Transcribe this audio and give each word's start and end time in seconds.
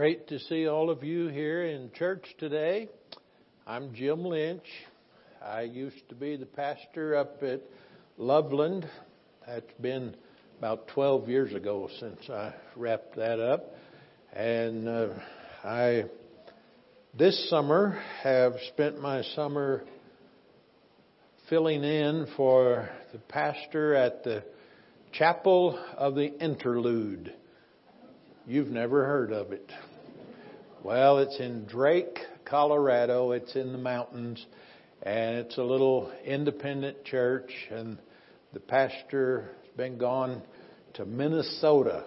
great 0.00 0.28
to 0.28 0.38
see 0.38 0.66
all 0.66 0.88
of 0.88 1.04
you 1.04 1.28
here 1.28 1.62
in 1.62 1.90
church 1.92 2.24
today. 2.38 2.88
I'm 3.66 3.92
Jim 3.92 4.24
Lynch. 4.24 4.64
I 5.44 5.60
used 5.60 6.08
to 6.08 6.14
be 6.14 6.36
the 6.36 6.46
pastor 6.46 7.14
up 7.16 7.42
at 7.42 7.60
Loveland. 8.16 8.88
That's 9.46 9.70
been 9.78 10.16
about 10.58 10.88
12 10.94 11.28
years 11.28 11.52
ago 11.52 11.90
since 12.00 12.18
I 12.30 12.54
wrapped 12.76 13.16
that 13.16 13.40
up. 13.40 13.74
And 14.32 14.88
uh, 14.88 15.08
I, 15.64 16.04
this 17.18 17.50
summer, 17.50 18.02
have 18.22 18.54
spent 18.72 19.02
my 19.02 19.20
summer 19.34 19.84
filling 21.50 21.84
in 21.84 22.26
for 22.38 22.88
the 23.12 23.18
pastor 23.18 23.94
at 23.94 24.24
the 24.24 24.44
Chapel 25.12 25.78
of 25.98 26.14
the 26.14 26.38
Interlude. 26.42 27.34
You've 28.46 28.70
never 28.70 29.04
heard 29.04 29.30
of 29.30 29.52
it. 29.52 29.70
Well, 30.82 31.18
it's 31.18 31.38
in 31.38 31.66
Drake, 31.66 32.18
Colorado. 32.46 33.32
It's 33.32 33.54
in 33.54 33.72
the 33.72 33.78
mountains, 33.78 34.42
and 35.02 35.36
it's 35.36 35.58
a 35.58 35.62
little 35.62 36.10
independent 36.24 37.04
church. 37.04 37.52
And 37.70 37.98
the 38.54 38.60
pastor 38.60 39.50
has 39.60 39.76
been 39.76 39.98
gone 39.98 40.40
to 40.94 41.04
Minnesota, 41.04 42.04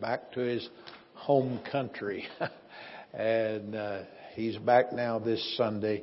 back 0.00 0.32
to 0.32 0.40
his 0.40 0.66
home 1.12 1.60
country, 1.70 2.24
and 3.12 3.76
uh, 3.76 3.98
he's 4.34 4.56
back 4.56 4.94
now 4.94 5.18
this 5.18 5.54
Sunday 5.58 6.02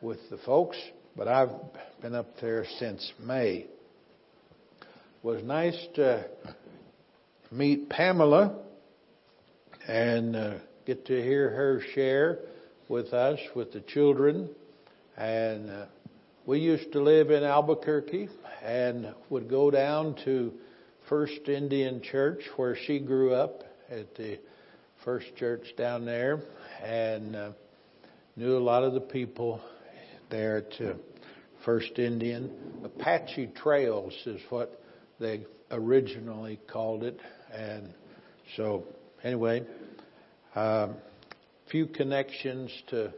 with 0.00 0.18
the 0.28 0.38
folks. 0.38 0.76
But 1.16 1.28
I've 1.28 1.50
been 2.02 2.16
up 2.16 2.40
there 2.40 2.66
since 2.80 3.12
May. 3.24 3.58
It 3.58 3.68
was 5.22 5.40
nice 5.44 5.78
to 5.94 6.26
meet 7.52 7.88
Pamela 7.88 8.58
and 9.86 10.34
uh, 10.34 10.54
get 10.90 11.06
to 11.06 11.22
hear 11.22 11.50
her 11.50 11.80
share 11.94 12.40
with 12.88 13.12
us, 13.12 13.38
with 13.54 13.72
the 13.72 13.80
children. 13.80 14.48
And 15.16 15.70
uh, 15.70 15.84
we 16.46 16.58
used 16.58 16.90
to 16.94 17.00
live 17.00 17.30
in 17.30 17.44
Albuquerque 17.44 18.28
and 18.60 19.14
would 19.28 19.48
go 19.48 19.70
down 19.70 20.16
to 20.24 20.52
First 21.08 21.48
Indian 21.48 22.02
Church 22.02 22.40
where 22.56 22.74
she 22.74 22.98
grew 22.98 23.32
up 23.32 23.62
at 23.88 24.16
the 24.16 24.40
first 25.04 25.26
church 25.36 25.62
down 25.78 26.06
there 26.06 26.40
and 26.82 27.36
uh, 27.36 27.52
knew 28.34 28.56
a 28.56 28.58
lot 28.58 28.82
of 28.82 28.92
the 28.92 29.00
people 29.00 29.60
there 30.28 30.56
at 30.56 30.80
uh, 30.84 30.94
First 31.64 32.00
Indian. 32.00 32.50
Apache 32.82 33.52
Trails 33.62 34.14
is 34.26 34.40
what 34.48 34.82
they 35.20 35.46
originally 35.70 36.58
called 36.66 37.04
it. 37.04 37.20
And 37.52 37.94
so, 38.56 38.82
anyway, 39.22 39.62
um, 40.54 40.96
few 41.70 41.86
connections 41.86 42.70
to 42.88 43.12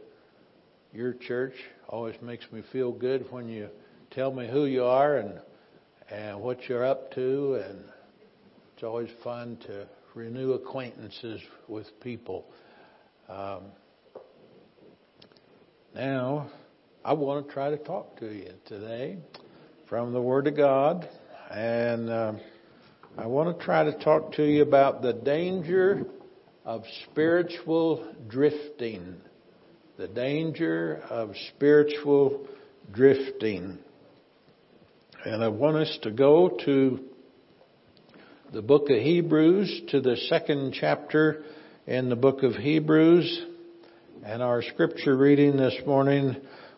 your 0.93 1.13
church 1.13 1.53
always 1.89 2.15
makes 2.21 2.45
me 2.51 2.63
feel 2.71 2.91
good 2.91 3.31
when 3.31 3.49
you 3.49 3.69
tell 4.11 4.31
me 4.31 4.47
who 4.47 4.65
you 4.65 4.83
are 4.83 5.17
and 5.17 5.39
and 6.11 6.39
what 6.39 6.69
you're 6.69 6.85
up 6.85 7.11
to, 7.15 7.55
and 7.55 7.83
it's 8.73 8.83
always 8.83 9.09
fun 9.23 9.57
to 9.65 9.87
renew 10.13 10.51
acquaintances 10.51 11.41
with 11.67 11.87
people. 12.01 12.45
Um, 13.27 13.63
now, 15.95 16.51
I 17.03 17.13
want 17.13 17.47
to 17.47 17.53
try 17.53 17.71
to 17.71 17.77
talk 17.77 18.19
to 18.19 18.27
you 18.27 18.51
today 18.65 19.17
from 19.87 20.13
the 20.13 20.21
Word 20.21 20.47
of 20.47 20.55
God, 20.55 21.09
and. 21.49 22.09
Uh, 22.09 22.33
I 23.15 23.27
want 23.27 23.55
to 23.55 23.63
try 23.63 23.83
to 23.83 23.91
talk 23.99 24.33
to 24.33 24.43
you 24.43 24.63
about 24.63 25.03
the 25.03 25.13
danger 25.13 26.03
of 26.65 26.83
spiritual 27.11 28.13
drifting. 28.27 29.15
The 29.97 30.07
danger 30.07 31.01
of 31.09 31.33
spiritual 31.55 32.47
drifting. 32.91 33.79
And 35.25 35.43
I 35.43 35.49
want 35.49 35.77
us 35.77 35.99
to 36.03 36.11
go 36.11 36.57
to 36.65 36.99
the 38.51 38.61
book 38.61 38.89
of 38.89 38.97
Hebrews, 38.97 39.83
to 39.89 40.01
the 40.01 40.15
second 40.29 40.75
chapter 40.79 41.43
in 41.85 42.09
the 42.09 42.15
book 42.15 42.43
of 42.43 42.55
Hebrews. 42.55 43.45
And 44.25 44.41
our 44.41 44.61
scripture 44.61 45.17
reading 45.17 45.57
this 45.57 45.75
morning 45.85 46.37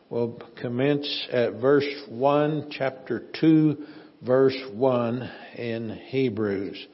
will 0.09 0.41
commence 0.59 1.27
at 1.31 1.53
verse 1.53 1.87
1, 2.09 2.69
chapter 2.71 3.23
2, 3.39 3.85
verse 4.23 4.57
1 4.73 5.31
in 5.57 5.89
Hebrews. 6.07 6.87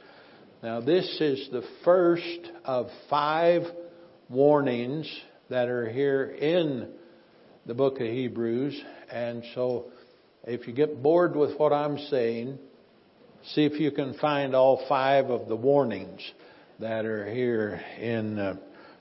Now, 0.64 0.80
this 0.80 1.18
is 1.20 1.50
the 1.52 1.64
first 1.84 2.52
of 2.66 2.86
five 3.10 3.64
warnings 4.30 5.12
that 5.50 5.70
are 5.70 5.90
here 5.90 6.26
in 6.26 6.88
the 7.66 7.74
book 7.74 7.96
of 7.96 8.06
Hebrews. 8.06 8.80
And 9.12 9.44
so, 9.56 9.86
if 10.44 10.68
you 10.68 10.74
get 10.74 11.02
bored 11.02 11.36
with 11.36 11.58
what 11.58 11.74
I'm 11.74 11.98
saying, 11.98 12.60
see 13.56 13.64
if 13.64 13.80
you 13.80 13.90
can 13.90 14.14
find 14.20 14.54
all 14.54 14.86
five 14.88 15.32
of 15.32 15.48
the 15.48 15.56
warnings 15.56 16.22
that 16.78 17.06
are 17.06 17.26
here 17.34 17.82
in 18.00 18.38
uh, 18.38 18.56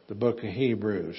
the 0.08 0.14
book 0.14 0.38
of 0.38 0.50
Hebrews. 0.50 1.18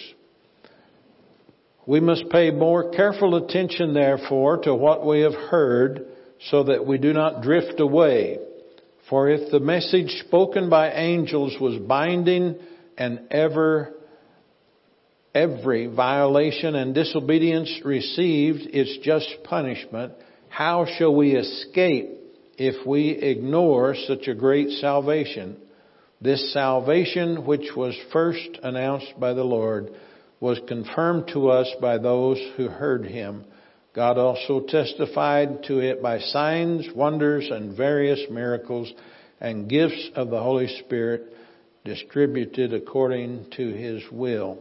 We 1.86 2.00
must 2.00 2.30
pay 2.32 2.50
more 2.50 2.90
careful 2.90 3.36
attention, 3.36 3.94
therefore, 3.94 4.58
to 4.64 4.74
what 4.74 5.06
we 5.06 5.20
have 5.20 5.36
heard 5.36 6.08
so 6.50 6.64
that 6.64 6.88
we 6.88 6.98
do 6.98 7.14
not 7.14 7.44
drift 7.44 7.80
away. 7.80 8.40
For 9.12 9.28
if 9.28 9.52
the 9.52 9.60
message 9.60 10.24
spoken 10.26 10.70
by 10.70 10.94
angels 10.94 11.60
was 11.60 11.78
binding 11.80 12.56
and 12.98 13.20
ever 13.30 13.94
every 15.36 15.88
violation 15.88 16.76
and 16.76 16.96
disobedience 16.96 17.82
received 17.84 18.62
its 18.74 19.00
just 19.04 19.28
punishment, 19.44 20.14
how 20.48 20.86
shall 20.98 21.14
we 21.14 21.36
escape 21.36 22.08
if 22.58 22.88
we 22.88 23.10
ignore 23.10 23.96
such 24.08 24.30
a 24.30 24.34
great 24.34 24.70
salvation? 24.80 25.58
This 26.22 26.54
salvation, 26.54 27.46
which 27.46 27.76
was 27.76 27.94
first 28.14 28.60
announced 28.64 29.20
by 29.20 29.34
the 29.34 29.44
Lord, 29.44 29.90
was 30.40 30.58
confirmed 30.70 31.32
to 31.34 31.50
us 31.50 31.70
by 31.82 31.98
those 31.98 32.40
who 32.56 32.70
heard 32.70 33.06
him. 33.06 33.44
God 33.94 34.18
also 34.18 34.62
testified 34.62 35.64
to 35.64 35.80
it 35.80 36.02
by 36.02 36.20
signs, 36.20 36.88
wonders, 36.96 37.50
and 37.52 37.76
various 37.76 38.22
miracles 38.30 38.92
and 39.40 39.70
gifts 39.70 40.10
of 40.16 40.30
the 40.30 40.42
Holy 40.42 40.68
Spirit 40.86 41.24
distributed 41.84 42.74
according 42.74 43.48
to 43.58 43.68
His 43.74 44.04
will. 44.12 44.60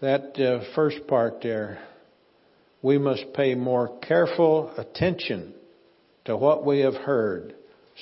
That 0.00 0.38
uh, 0.40 0.74
first 0.74 1.06
part 1.06 1.40
there, 1.42 1.78
we 2.82 2.98
must 2.98 3.32
pay 3.34 3.54
more 3.54 3.96
careful 4.00 4.72
attention 4.76 5.54
to 6.24 6.36
what 6.36 6.66
we 6.66 6.80
have 6.80 6.94
heard 6.94 7.54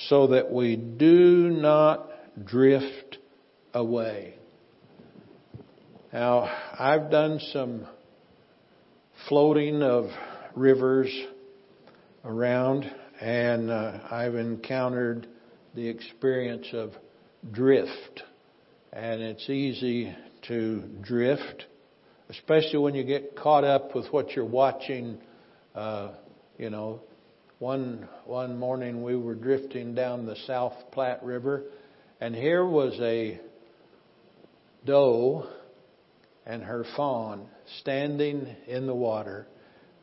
so 0.09 0.29
that 0.29 0.51
we 0.51 0.77
do 0.77 1.51
not 1.51 2.09
drift 2.45 3.19
away. 3.73 4.35
Now, 6.13 6.43
I've 6.79 7.11
done 7.11 7.41
some 7.53 7.87
floating 9.29 9.83
of 9.83 10.07
rivers 10.55 11.11
around, 12.25 12.91
and 13.21 13.71
uh, 13.71 13.99
I've 14.11 14.35
encountered 14.35 15.27
the 15.75 15.89
experience 15.89 16.67
of 16.73 16.91
drift. 17.51 18.23
And 18.93 19.23
it's 19.23 19.49
easy 19.49 20.15
to 20.49 20.83
drift, 21.01 21.65
especially 22.29 22.79
when 22.79 22.95
you 22.95 23.03
get 23.05 23.35
caught 23.37 23.65
up 23.65 23.95
with 23.95 24.07
what 24.13 24.33
you're 24.33 24.45
watching. 24.45 25.19
Uh, 25.75 26.13
you 26.59 26.71
know, 26.71 27.01
one 27.59 28.09
one 28.25 28.59
morning 28.59 29.03
we 29.03 29.17
were 29.17 29.35
drifting 29.35 29.95
down 29.95 30.27
the 30.27 30.37
South 30.47 30.75
Platte 30.93 31.25
River, 31.25 31.65
and 32.21 32.35
here 32.35 32.65
was 32.65 32.97
a 33.01 33.41
doe 34.85 35.49
and 36.47 36.63
her 36.63 36.85
fawn 36.97 37.47
standing 37.81 38.55
in 38.67 38.87
the 38.87 38.95
water, 38.95 39.47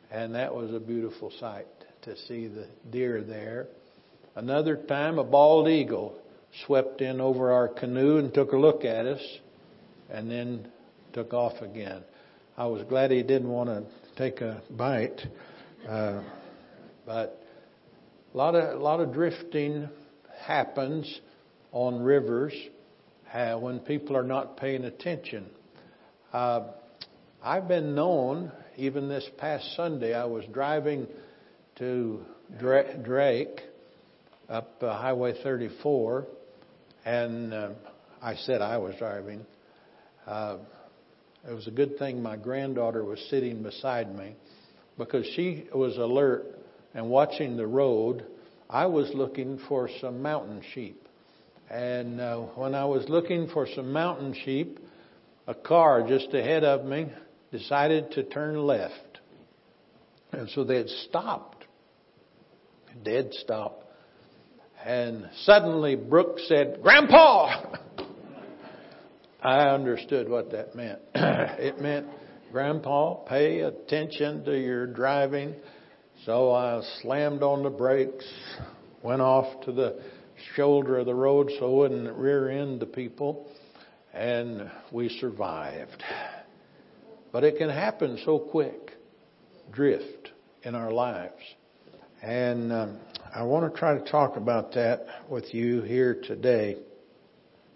and 0.10 0.36
that 0.36 0.54
was 0.54 0.74
a 0.74 0.80
beautiful 0.80 1.32
sight 1.40 1.68
to 2.04 2.18
see 2.28 2.48
the 2.48 2.68
deer 2.90 3.22
there. 3.22 3.68
Another 4.36 4.76
time, 4.76 5.20
a 5.20 5.24
bald 5.24 5.68
eagle 5.68 6.18
swept 6.66 7.02
in 7.02 7.22
over 7.22 7.52
our 7.52 7.68
canoe 7.68 8.18
and 8.18 8.34
took 8.34 8.54
a 8.54 8.58
look 8.58 8.84
at 8.86 9.06
us, 9.06 9.22
and 10.10 10.30
then 10.30 10.68
took 11.14 11.34
off 11.34 11.62
again. 11.62 12.04
I 12.58 12.66
was 12.66 12.84
glad 12.84 13.12
he 13.12 13.24
didn't 13.24 13.50
want 13.50 13.70
to 13.70 13.84
take 14.18 14.42
a 14.42 14.62
bite, 14.70 15.22
uh, 15.88 16.22
but 17.06 17.42
a 18.34 18.38
lot 18.38 18.56
of 18.56 18.80
a 18.80 18.84
lot 18.84 19.00
of 19.00 19.14
drifting 19.14 19.90
happens 20.40 21.20
on 21.72 22.02
rivers 22.02 22.54
when 23.60 23.80
people 23.80 24.18
are 24.18 24.24
not 24.24 24.58
paying 24.58 24.84
attention. 24.84 25.50
Uh, 26.32 26.68
I've 27.44 27.68
been 27.68 27.94
known, 27.94 28.54
even 28.78 29.10
this 29.10 29.28
past 29.38 29.76
Sunday, 29.76 30.14
I 30.14 30.24
was 30.24 30.46
driving 30.54 31.06
to 31.78 32.22
Drake 32.58 33.60
up 34.48 34.82
uh, 34.82 34.98
Highway 34.98 35.34
34, 35.44 36.26
and 37.04 37.54
uh, 37.54 37.70
I 38.22 38.36
said 38.36 38.62
I 38.62 38.78
was 38.78 38.96
driving. 38.98 39.46
Uh, 40.26 40.60
it 41.50 41.52
was 41.54 41.68
a 41.68 41.72
good 41.72 41.98
thing 42.00 42.24
my 42.24 42.38
granddaughter 42.38 43.04
was 43.04 43.20
sitting 43.30 43.62
beside 43.62 44.16
me 44.16 44.34
because 44.98 45.26
she 45.36 45.66
was 45.76 45.98
alert 45.98 46.46
and 46.94 47.10
watching 47.10 47.58
the 47.58 47.68
road. 47.68 48.24
I 48.70 48.86
was 48.86 49.12
looking 49.14 49.60
for 49.68 49.90
some 50.00 50.22
mountain 50.22 50.64
sheep. 50.74 50.98
And 51.70 52.22
uh, 52.22 52.38
when 52.56 52.74
I 52.74 52.86
was 52.86 53.04
looking 53.10 53.50
for 53.50 53.68
some 53.76 53.92
mountain 53.92 54.34
sheep, 54.46 54.80
a 55.48 55.54
car 55.54 56.08
just 56.08 56.34
ahead 56.34 56.64
of 56.64 56.86
me 56.86 57.08
decided 57.52 58.12
to 58.12 58.24
turn 58.24 58.58
left. 58.58 59.20
And 60.32 60.50
so 60.50 60.64
they 60.64 60.78
had 60.78 60.90
stopped, 60.90 61.66
dead 63.04 63.30
stop. 63.34 63.92
And 64.84 65.30
suddenly 65.44 65.96
Brooke 65.96 66.40
said, 66.48 66.80
Grandpa! 66.82 67.78
I 69.42 69.70
understood 69.70 70.30
what 70.30 70.52
that 70.52 70.76
meant. 70.76 71.00
it 71.16 71.80
meant, 71.82 72.08
Grandpa, 72.52 73.16
pay 73.26 73.62
attention 73.62 74.46
to 74.46 74.58
your 74.58 74.88
driving. 74.88 75.56
So 76.26 76.52
I 76.52 76.82
slammed 77.02 77.42
on 77.42 77.64
the 77.64 77.70
brakes, 77.70 78.26
went 79.02 79.22
off 79.22 79.66
to 79.66 79.72
the 79.72 80.00
shoulder 80.56 81.00
of 81.00 81.06
the 81.06 81.16
road 81.16 81.52
so 81.58 81.66
I 81.66 81.76
wouldn't 81.76 82.16
rear 82.16 82.50
end 82.50 82.80
the 82.80 82.86
people, 82.86 83.48
and 84.14 84.70
we 84.92 85.10
survived. 85.10 86.04
But 87.32 87.44
it 87.44 87.58
can 87.58 87.70
happen 87.70 88.20
so 88.26 88.40
quick, 88.40 88.92
drift 89.72 90.32
in 90.64 90.76
our 90.76 90.92
lives. 90.92 91.42
And 92.22 92.72
um, 92.72 93.00
I 93.34 93.44
want 93.44 93.72
to 93.72 93.80
try 93.80 93.98
to 93.98 94.12
talk 94.12 94.36
about 94.36 94.74
that 94.74 95.06
with 95.30 95.54
you 95.54 95.82
here 95.82 96.22
today, 96.22 96.78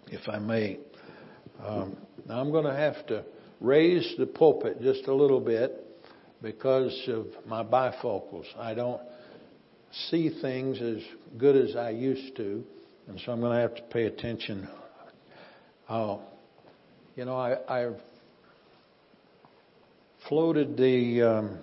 if 0.08 0.28
I 0.28 0.38
may. 0.38 0.78
Um, 1.64 1.96
now 2.28 2.40
I'm 2.40 2.52
going 2.52 2.66
to 2.66 2.76
have 2.76 3.06
to 3.06 3.24
raise 3.60 4.14
the 4.18 4.26
pulpit 4.26 4.82
just 4.82 5.06
a 5.06 5.14
little 5.14 5.40
bit 5.40 5.82
because 6.42 7.08
of 7.08 7.26
my 7.46 7.64
bifocals. 7.64 8.44
I 8.58 8.74
don't 8.74 9.00
see 10.10 10.30
things 10.42 10.80
as 10.82 11.02
good 11.38 11.56
as 11.56 11.74
I 11.74 11.90
used 11.90 12.36
to, 12.36 12.62
and 13.08 13.18
so 13.24 13.32
I'm 13.32 13.40
going 13.40 13.54
to 13.54 13.60
have 13.60 13.74
to 13.76 13.82
pay 13.82 14.04
attention. 14.04 14.68
Uh, 15.88 16.18
you 17.14 17.24
know, 17.24 17.36
I, 17.36 17.58
I've 17.68 18.00
floated 20.28 20.76
the 20.76 21.22
um, 21.22 21.58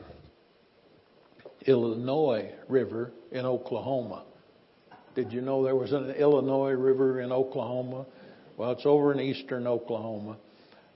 Illinois 1.68 2.50
River 2.70 3.12
in 3.34 3.46
Oklahoma. 3.46 4.24
Did 5.14 5.34
you 5.34 5.42
know 5.42 5.64
there 5.64 5.75
was 5.75 5.92
an 5.92 6.12
Illinois 6.12 6.72
River 6.72 7.20
in 7.20 7.34
Oklahoma? 7.34 8.06
Well, 8.56 8.72
it's 8.72 8.86
over 8.86 9.12
in 9.12 9.20
eastern 9.20 9.68
Oklahoma, 9.68 10.38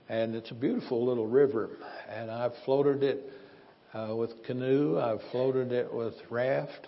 and 0.08 0.34
it's 0.34 0.50
a 0.50 0.54
beautiful 0.54 1.04
little 1.04 1.26
river. 1.26 1.68
And 2.08 2.30
I've 2.30 2.54
floated 2.64 3.02
it 3.02 3.30
uh, 3.92 4.14
with 4.16 4.42
canoe. 4.44 4.98
I've 4.98 5.20
floated 5.32 5.72
it 5.72 5.92
with 5.92 6.14
raft. 6.30 6.86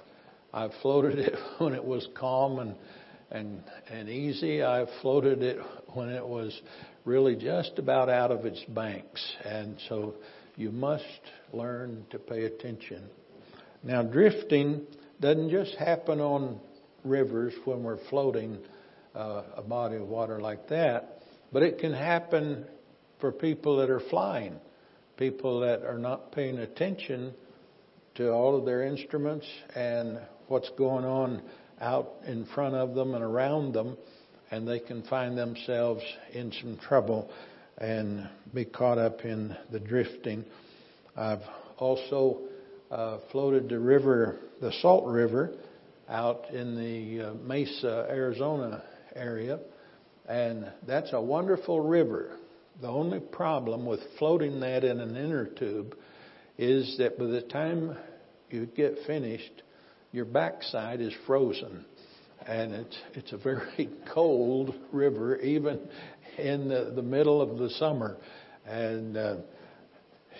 I've 0.55 0.73
floated 0.81 1.19
it 1.19 1.35
when 1.59 1.75
it 1.75 1.85
was 1.85 2.09
calm 2.15 2.61
and 2.61 2.75
and 3.31 3.63
and 3.91 4.09
easy. 4.09 4.63
I've 4.63 4.89
floated 5.03 5.43
it 5.43 5.59
when 5.95 6.09
it 6.09 6.27
was 6.27 6.59
really 7.05 7.37
just 7.37 7.79
about 7.79 8.09
out 8.09 8.31
of 8.31 8.45
its 8.45 8.63
banks. 8.69 9.25
And 9.45 9.77
so 9.89 10.15
you 10.57 10.71
must 10.71 11.05
learn 11.53 12.05
to 12.11 12.19
pay 12.19 12.45
attention. 12.45 13.05
Now, 13.83 14.03
drifting 14.03 14.87
doesn't 15.21 15.51
just 15.51 15.75
happen 15.77 16.21
on 16.21 16.61
rivers 17.05 17.55
when 17.65 17.83
we're 17.83 18.03
floating 18.09 18.59
uh, 19.15 19.43
a 19.57 19.63
body 19.63 19.97
of 19.97 20.07
water 20.07 20.41
like 20.41 20.69
that, 20.69 21.23
but 21.53 21.63
it 21.63 21.79
can 21.79 21.93
happen 21.93 22.65
for 23.21 23.33
people 23.33 23.79
that 23.79 23.91
are 23.91 24.03
flying, 24.11 24.57
people 25.17 25.61
that 25.61 25.83
are 25.83 25.99
not 25.99 26.33
paying 26.33 26.59
attention 26.59 27.35
to 28.15 28.31
all 28.31 28.57
of 28.57 28.65
their 28.65 28.83
instruments 28.83 29.47
and 29.75 30.19
what's 30.49 30.71
going 30.71 31.05
on 31.05 31.43
out 31.81 32.13
in 32.27 32.45
front 32.55 32.75
of 32.75 32.95
them 32.95 33.15
and 33.15 33.25
around 33.25 33.73
them, 33.73 33.97
and 34.50 34.67
they 34.67 34.81
can 34.81 35.02
find 35.05 35.38
themselves 35.38 36.02
in 36.32 36.52
some 36.61 36.79
trouble 36.79 37.31
and 37.79 38.29
be 38.52 38.64
caught 38.64 38.99
up 38.99 39.25
in 39.25 39.56
the 39.70 39.81
drifting. 39.81 40.44
I've 41.17 41.43
also 41.79 42.41
uh, 42.91 43.19
floated 43.31 43.69
the 43.69 43.79
river, 43.79 44.38
the 44.61 44.73
Salt 44.81 45.06
River, 45.06 45.52
out 46.08 46.50
in 46.50 46.75
the 46.76 47.29
uh, 47.29 47.35
Mesa, 47.35 48.06
Arizona 48.11 48.82
area, 49.14 49.61
and 50.29 50.70
that's 50.87 51.12
a 51.12 51.20
wonderful 51.20 51.81
river. 51.81 52.37
The 52.81 52.88
only 52.88 53.20
problem 53.20 53.87
with 53.87 54.00
floating 54.19 54.61
that 54.61 54.85
in 54.85 55.00
an 55.00 55.17
inner 55.17 55.47
tube 55.47 55.94
is 56.58 56.97
that 56.99 57.19
by 57.19 57.26
the 57.26 57.43
time 57.43 57.97
you 58.50 58.67
get 58.67 58.99
finished, 59.06 59.62
your 60.12 60.25
backside 60.25 61.00
is 61.00 61.12
frozen, 61.26 61.85
and 62.47 62.73
it's 62.73 62.99
it's 63.15 63.33
a 63.33 63.37
very 63.37 63.89
cold 64.13 64.75
river, 64.93 65.37
even 65.39 65.81
in 66.39 66.69
the, 66.69 66.93
the 66.95 67.03
middle 67.03 67.41
of 67.41 67.59
the 67.59 67.71
summer, 67.71 68.17
and 68.67 69.17
uh, 69.17 69.37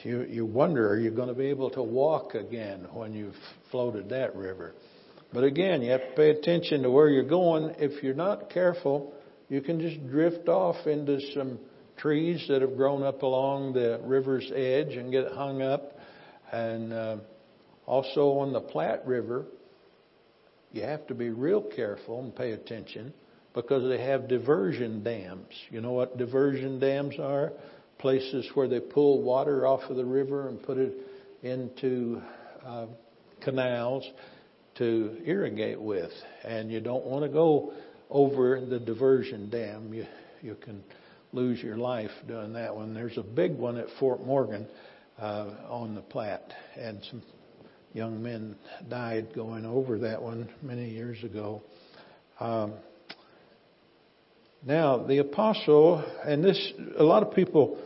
you 0.03 0.23
you 0.23 0.47
wonder 0.47 0.89
are 0.89 0.99
you 0.99 1.11
going 1.11 1.29
to 1.29 1.35
be 1.35 1.47
able 1.47 1.71
to 1.71 1.83
walk 1.83 2.35
again 2.35 2.87
when 2.93 3.13
you've 3.13 3.35
floated 3.71 4.09
that 4.11 4.35
river. 4.35 4.75
But 5.33 5.45
again, 5.45 5.83
you 5.83 5.93
have 5.93 6.01
to 6.01 6.15
pay 6.17 6.31
attention 6.31 6.83
to 6.83 6.91
where 6.91 7.09
you're 7.09 7.23
going. 7.23 7.75
If 7.79 8.03
you're 8.03 8.15
not 8.15 8.51
careful, 8.51 9.13
you 9.49 9.61
can 9.61 9.81
just 9.81 10.05
drift 10.09 10.49
off 10.49 10.87
into 10.87 11.21
some 11.35 11.61
trees 11.99 12.45
that 12.49 12.63
have 12.63 12.77
grown 12.77 13.03
up 13.05 13.23
along 13.23 13.75
the 13.75 14.01
river's 14.05 14.51
edge 14.55 14.97
and 14.97 15.13
get 15.13 15.31
hung 15.33 15.63
up. 15.63 15.93
And 16.53 16.93
uh, 16.93 17.17
also 17.87 18.39
on 18.39 18.53
the 18.53 18.61
Platte 18.61 19.07
River, 19.07 19.45
you 20.73 20.83
have 20.83 21.07
to 21.09 21.15
be 21.15 21.31
real 21.31 21.63
careful 21.63 22.21
and 22.21 22.35
pay 22.35 22.53
attention 22.53 23.13
because 23.55 23.89
they 23.89 24.03
have 24.03 24.29
diversion 24.29 25.03
dams. 25.03 25.53
You 25.71 25.81
know 25.81 25.93
what 25.93 26.17
diversion 26.17 26.79
dams 26.79 27.19
are? 27.19 27.53
Places 27.99 28.49
where 28.55 28.69
they 28.69 28.81
pull 28.81 29.23
water 29.23 29.67
off 29.67 29.83
of 29.91 29.97
the 29.97 30.05
river 30.05 30.49
and 30.49 30.63
put 30.63 30.79
it 30.79 30.95
into 31.43 32.23
uh, 32.65 32.87
canals 33.41 34.09
to 34.77 35.19
irrigate 35.25 35.81
with, 35.81 36.13
and 36.45 36.71
you 36.71 36.81
don't 36.81 37.05
want 37.05 37.25
to 37.25 37.29
go 37.29 37.73
over 38.09 38.61
the 38.65 38.79
diversion 38.79 39.51
dam. 39.51 39.93
You 39.93 40.07
you 40.43 40.55
can 40.55 40.83
lose 41.33 41.63
your 41.63 41.77
life 41.77 42.11
doing 42.27 42.53
that 42.55 42.75
one. 42.75 42.95
There's 42.95 43.19
a 43.19 43.23
big 43.23 43.53
one 43.57 43.77
at 43.77 43.87
Fort 43.99 44.25
Morgan 44.25 44.67
uh, 45.19 45.51
on 45.69 45.95
the 45.95 46.01
Platte, 46.01 46.53
and 46.77 47.01
some 47.11 47.23
young 47.93 48.23
men 48.23 48.57
died 48.89 49.35
going 49.35 49.67
over 49.67 49.99
that 49.99 50.23
one 50.23 50.49
many 50.63 50.91
years 50.91 51.23
ago. 51.25 51.63
Um, 52.39 52.75
now 54.65 54.99
the 54.99 55.19
apostle, 55.19 56.05
and 56.25 56.45
this 56.45 56.73
a 56.99 57.03
lot 57.03 57.23
of 57.23 57.35
people 57.35 57.79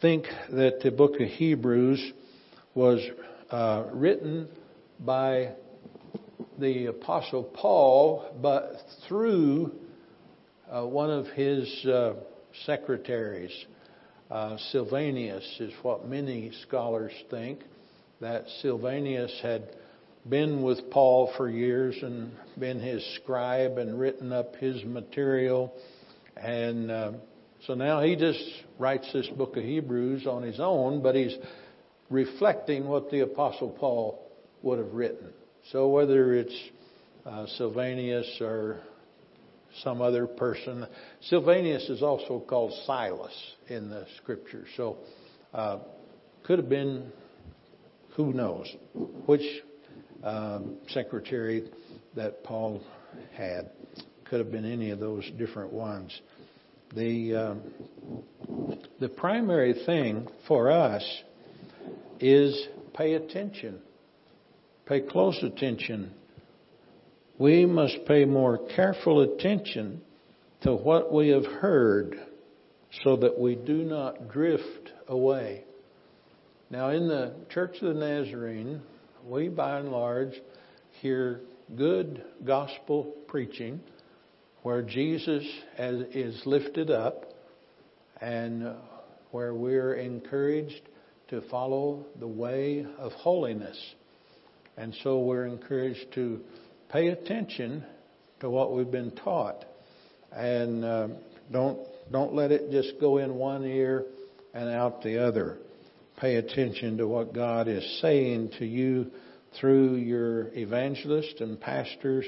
think 0.00 0.26
that 0.50 0.80
the 0.82 0.90
book 0.90 1.14
of 1.20 1.28
Hebrews 1.28 2.12
was 2.74 3.00
uh, 3.50 3.84
written 3.92 4.48
by 5.00 5.52
the 6.58 6.86
Apostle 6.86 7.44
Paul, 7.44 8.36
but 8.42 8.72
through 9.06 9.72
uh, 10.70 10.84
one 10.84 11.10
of 11.10 11.26
his 11.28 11.86
uh, 11.86 12.14
secretaries. 12.66 13.52
Uh, 14.30 14.58
Silvanus 14.70 15.44
is 15.60 15.72
what 15.82 16.06
many 16.06 16.52
scholars 16.66 17.12
think. 17.30 17.60
That 18.20 18.46
Silvanus 18.62 19.38
had 19.42 19.76
been 20.28 20.62
with 20.62 20.90
Paul 20.90 21.32
for 21.36 21.48
years 21.48 21.96
and 22.02 22.32
been 22.58 22.80
his 22.80 23.04
scribe 23.16 23.78
and 23.78 23.98
written 23.98 24.32
up 24.32 24.56
his 24.56 24.84
material. 24.84 25.72
And 26.36 26.90
uh, 26.90 27.12
so 27.66 27.74
now 27.74 28.02
he 28.02 28.16
just 28.16 28.42
writes 28.78 29.08
this 29.12 29.28
book 29.28 29.56
of 29.56 29.62
Hebrews 29.62 30.26
on 30.26 30.42
his 30.42 30.58
own, 30.58 31.02
but 31.02 31.14
he's 31.14 31.36
reflecting 32.10 32.88
what 32.88 33.10
the 33.10 33.20
Apostle 33.20 33.70
Paul 33.70 34.30
would 34.62 34.78
have 34.78 34.92
written. 34.92 35.32
So 35.70 35.88
whether 35.88 36.34
it's 36.34 36.60
uh, 37.24 37.46
Silvanus 37.56 38.38
or 38.40 38.80
some 39.82 40.00
other 40.00 40.26
person, 40.26 40.86
Silvanus 41.20 41.88
is 41.88 42.02
also 42.02 42.40
called 42.40 42.72
Silas 42.84 43.54
in 43.68 43.90
the 43.90 44.06
scripture. 44.16 44.64
So 44.76 44.96
uh, 45.54 45.78
could 46.44 46.58
have 46.58 46.68
been, 46.68 47.12
who 48.18 48.34
knows, 48.34 48.70
which 49.24 49.62
um, 50.22 50.76
secretary 50.88 51.70
that 52.14 52.44
Paul 52.44 52.82
had. 53.34 53.70
Could 54.26 54.40
have 54.40 54.52
been 54.52 54.70
any 54.70 54.90
of 54.90 55.00
those 55.00 55.24
different 55.38 55.72
ones. 55.72 56.20
The 56.94 57.34
um, 57.34 57.62
the 59.00 59.08
primary 59.08 59.72
thing 59.86 60.28
for 60.46 60.70
us 60.70 61.02
is 62.20 62.68
pay 62.94 63.14
attention 63.14 63.80
Pay 64.88 65.02
close 65.02 65.38
attention. 65.42 66.14
We 67.38 67.66
must 67.66 68.06
pay 68.06 68.24
more 68.24 68.58
careful 68.74 69.20
attention 69.20 70.00
to 70.62 70.74
what 70.74 71.12
we 71.12 71.28
have 71.28 71.44
heard 71.44 72.18
so 73.04 73.16
that 73.16 73.38
we 73.38 73.54
do 73.54 73.84
not 73.84 74.30
drift 74.30 74.90
away. 75.06 75.64
Now, 76.70 76.90
in 76.90 77.08
the 77.08 77.34
Church 77.48 77.76
of 77.80 77.94
the 77.94 78.00
Nazarene, 78.00 78.82
we 79.26 79.48
by 79.48 79.78
and 79.78 79.90
large 79.90 80.34
hear 81.00 81.40
good 81.74 82.22
gospel 82.44 83.14
preaching 83.26 83.80
where 84.62 84.82
Jesus 84.82 85.46
is 85.78 86.42
lifted 86.44 86.90
up 86.90 87.24
and 88.20 88.74
where 89.30 89.54
we're 89.54 89.94
encouraged 89.94 90.82
to 91.28 91.40
follow 91.50 92.04
the 92.20 92.26
way 92.26 92.84
of 92.98 93.12
holiness. 93.12 93.78
And 94.76 94.94
so 95.02 95.20
we're 95.20 95.46
encouraged 95.46 96.12
to 96.16 96.40
pay 96.90 97.08
attention 97.08 97.82
to 98.40 98.50
what 98.50 98.74
we've 98.74 98.90
been 98.90 99.12
taught 99.12 99.64
and 100.32 100.84
uh, 100.84 101.08
don't 101.50 101.78
don't 102.12 102.34
let 102.34 102.52
it 102.52 102.70
just 102.70 103.00
go 103.00 103.18
in 103.18 103.34
one 103.36 103.64
ear 103.64 104.04
and 104.52 104.68
out 104.68 105.02
the 105.02 105.26
other. 105.26 105.58
Pay 106.20 106.34
attention 106.34 106.98
to 106.98 107.06
what 107.06 107.32
God 107.32 107.68
is 107.68 108.00
saying 108.02 108.50
to 108.58 108.66
you 108.66 109.12
through 109.60 109.94
your 109.94 110.48
evangelists 110.52 111.40
and 111.40 111.60
pastors 111.60 112.24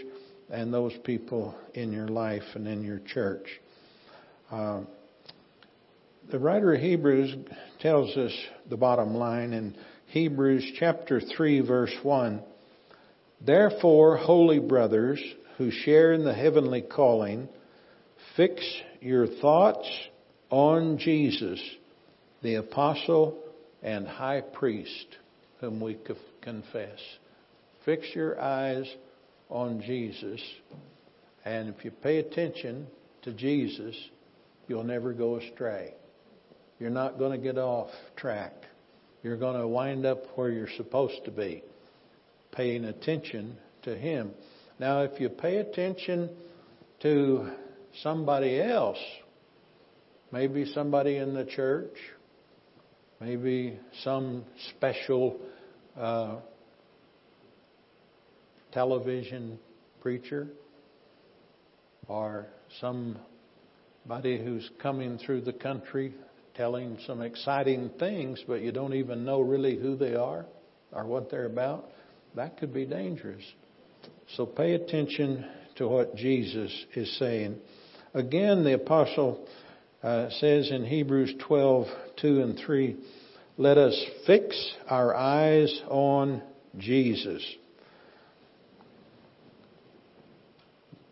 and 0.49 0.73
those 0.73 0.93
people 1.03 1.57
in 1.75 1.93
your 1.93 2.07
life 2.07 2.45
and 2.55 2.69
in 2.69 2.85
your 2.85 3.01
church. 3.01 3.47
Uh, 4.49 4.83
the 6.31 6.39
writer 6.39 6.75
of 6.75 6.81
Hebrews 6.81 7.35
tells 7.81 8.17
us 8.17 8.33
the 8.69 8.77
bottom 8.77 9.15
line 9.15 9.53
in 9.53 9.75
Hebrews 10.07 10.73
chapter 10.79 11.21
3 11.21 11.61
verse 11.61 11.95
1. 12.05 12.43
Therefore, 13.45 14.17
holy 14.19 14.61
brothers 14.61 15.21
who 15.59 15.73
share 15.73 16.13
in 16.13 16.25
the 16.25 16.35
heavenly 16.35 16.83
calling, 16.83 17.49
fix 18.37 18.63
your 19.01 19.27
thoughts 19.27 19.89
on 20.49 20.99
Jesus, 20.99 21.61
the 22.43 22.55
apostle 22.55 23.37
and 23.83 24.07
high 24.07 24.41
priest 24.41 25.07
whom 25.61 25.81
we 25.81 25.99
confess. 26.43 26.99
Fix 27.85 28.07
your 28.15 28.41
eyes 28.41 28.87
on 29.49 29.83
Jesus, 29.83 30.41
and 31.45 31.69
if 31.69 31.85
you 31.85 31.91
pay 31.91 32.19
attention 32.19 32.87
to 33.23 33.33
Jesus, 33.33 33.97
you'll 34.69 34.85
never 34.85 35.13
go 35.13 35.37
astray. 35.37 35.95
You're 36.79 36.91
not 36.91 37.19
going 37.19 37.33
to 37.33 37.39
get 37.39 37.59
off 37.59 37.91
track. 38.17 38.53
You're 39.23 39.37
going 39.37 39.61
to 39.61 39.69
wind 39.69 40.07
up 40.07 40.25
where 40.37 40.51
you're 40.51 40.71
supposed 40.77 41.25
to 41.27 41.31
be, 41.31 41.63
paying 42.53 42.85
attention 42.85 43.57
to 43.83 43.97
Him. 43.97 44.31
Now, 44.79 45.03
if 45.03 45.21
you 45.21 45.29
pay 45.29 45.59
attention 45.59 46.31
to 47.03 47.51
somebody 48.03 48.61
else, 48.61 48.99
maybe 50.33 50.65
somebody 50.73 51.17
in 51.17 51.35
the 51.35 51.45
church, 51.45 51.93
maybe 53.21 53.79
some 54.03 54.45
special 54.77 55.39
uh, 55.97 56.37
television 58.73 59.59
preacher, 60.01 60.49
or 62.09 62.47
somebody 62.81 64.43
who's 64.43 64.69
coming 64.81 65.19
through 65.19 65.43
the 65.43 65.53
country 65.53 66.15
telling 66.55 66.99
some 67.07 67.23
exciting 67.23 67.91
things, 67.99 68.43
but 68.47 68.61
you 68.61 68.73
don't 68.73 68.95
even 68.95 69.25
know 69.25 69.41
really 69.41 69.77
who 69.77 69.97
they 69.97 70.15
are 70.15 70.45
or 70.93 71.07
what 71.07 71.31
they're 71.31 71.47
about, 71.47 71.89
that 72.35 72.59
could 72.59 72.73
be 72.73 72.85
dangerous. 72.85 73.43
So 74.37 74.47
pay 74.47 74.75
attention 74.75 75.45
to 75.77 75.89
what 75.89 76.17
Jesus 76.17 76.73
is 76.95 77.19
saying. 77.19 77.57
Again, 78.15 78.65
the 78.65 78.75
apostle 78.75 79.47
uh, 80.03 80.31
says 80.31 80.71
in 80.71 80.85
Hebrews 80.85 81.35
12, 81.47 81.87
2 82.21 82.41
and 82.41 82.59
3, 82.59 82.97
let 83.59 83.77
us 83.77 84.05
fix 84.27 84.75
our 84.89 85.15
eyes 85.15 85.83
on 85.89 86.43
Jesus. 86.79 87.45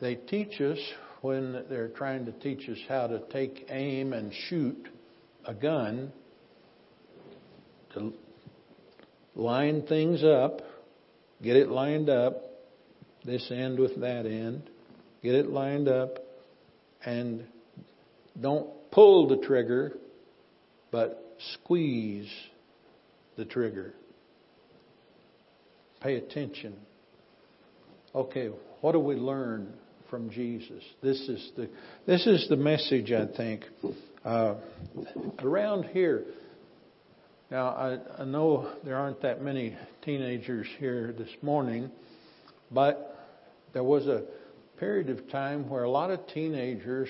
They 0.01 0.15
teach 0.15 0.61
us 0.61 0.79
when 1.21 1.65
they're 1.69 1.89
trying 1.89 2.25
to 2.27 2.33
teach 2.33 2.69
us 2.69 2.79
how 2.89 3.09
to 3.09 3.21
take 3.31 3.67
aim 3.69 4.13
and 4.13 4.33
shoot 4.49 4.89
a 5.45 5.53
gun 5.53 6.13
to 7.95 8.13
line 9.35 9.83
things 9.87 10.23
up, 10.25 10.63
get 11.43 11.57
it 11.57 11.69
lined 11.69 12.09
up, 12.09 12.43
this 13.25 13.51
end 13.51 13.79
with 13.79 14.01
that 14.01 14.25
end, 14.25 14.71
get 15.23 15.35
it 15.35 15.49
lined 15.49 15.89
up, 15.89 16.19
and 17.05 17.45
don't 18.41 18.69
pull 18.91 19.29
the 19.29 19.39
trigger, 19.39 19.93
but 20.91 21.37
squeeze 21.55 22.31
the 23.37 23.45
trigger. 23.45 23.95
Pay 26.01 26.17
attention. 26.17 26.77
Okay, 28.15 28.51
what 28.81 28.93
do 28.93 29.01
we 29.01 29.15
learn 29.15 29.75
from 30.09 30.31
Jesus? 30.31 30.83
This 31.03 31.21
is 31.29 31.53
the 31.57 31.69
this 32.07 32.27
is 32.27 32.47
the 32.49 32.57
message 32.57 33.13
I 33.13 33.27
think 33.37 33.65
uh, 34.25 34.55
around 35.41 35.85
here. 35.85 36.25
Now 37.51 37.69
I, 37.69 38.23
I 38.23 38.25
know 38.25 38.73
there 38.85 38.97
aren't 38.97 39.23
that 39.23 39.43
many 39.43 39.77
teenagers 40.05 40.67
here 40.79 41.13
this 41.17 41.31
morning, 41.43 41.91
but 42.71 43.17
there 43.73 43.85
was 43.85 44.07
a 44.07 44.25
period 44.79 45.11
of 45.11 45.29
time 45.31 45.69
where 45.69 45.85
a 45.85 45.91
lot 45.91 46.11
of 46.11 46.27
teenagers 46.29 47.09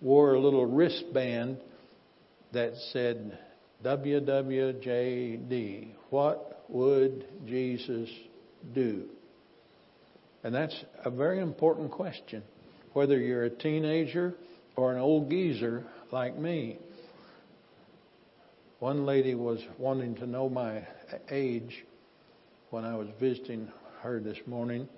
wore 0.00 0.34
a 0.34 0.40
little 0.40 0.66
wristband 0.66 1.58
that 2.52 2.74
said 2.92 3.38
WWJD. 3.84 5.88
What 6.10 6.64
would 6.68 7.24
Jesus 7.46 8.08
do? 8.74 9.04
And 10.42 10.54
that's 10.54 10.84
a 11.04 11.10
very 11.10 11.40
important 11.40 11.90
question. 11.90 12.42
Whether 12.92 13.18
you're 13.18 13.44
a 13.44 13.50
teenager 13.50 14.34
or 14.78 14.92
an 14.92 15.00
old 15.00 15.28
geezer 15.28 15.82
like 16.12 16.38
me. 16.38 16.78
One 18.78 19.06
lady 19.06 19.34
was 19.34 19.58
wanting 19.76 20.14
to 20.16 20.26
know 20.26 20.48
my 20.48 20.86
age 21.30 21.84
when 22.70 22.84
I 22.84 22.94
was 22.94 23.08
visiting 23.18 23.72
her 24.02 24.20
this 24.20 24.38
morning 24.46 24.88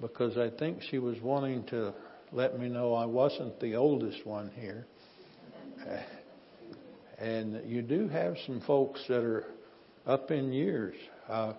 because 0.00 0.38
I 0.38 0.48
think 0.48 0.80
she 0.90 0.98
was 0.98 1.20
wanting 1.20 1.64
to 1.64 1.92
let 2.32 2.58
me 2.58 2.68
know 2.68 2.94
I 2.94 3.04
wasn't 3.04 3.60
the 3.60 3.76
oldest 3.76 4.26
one 4.26 4.50
here. 4.58 4.86
And 7.18 7.60
you 7.66 7.82
do 7.82 8.08
have 8.08 8.36
some 8.46 8.60
folks 8.62 9.00
that 9.08 9.22
are 9.22 9.44
up 10.06 10.30
in 10.30 10.52
years. 10.52 10.94
Uh, 11.28 11.52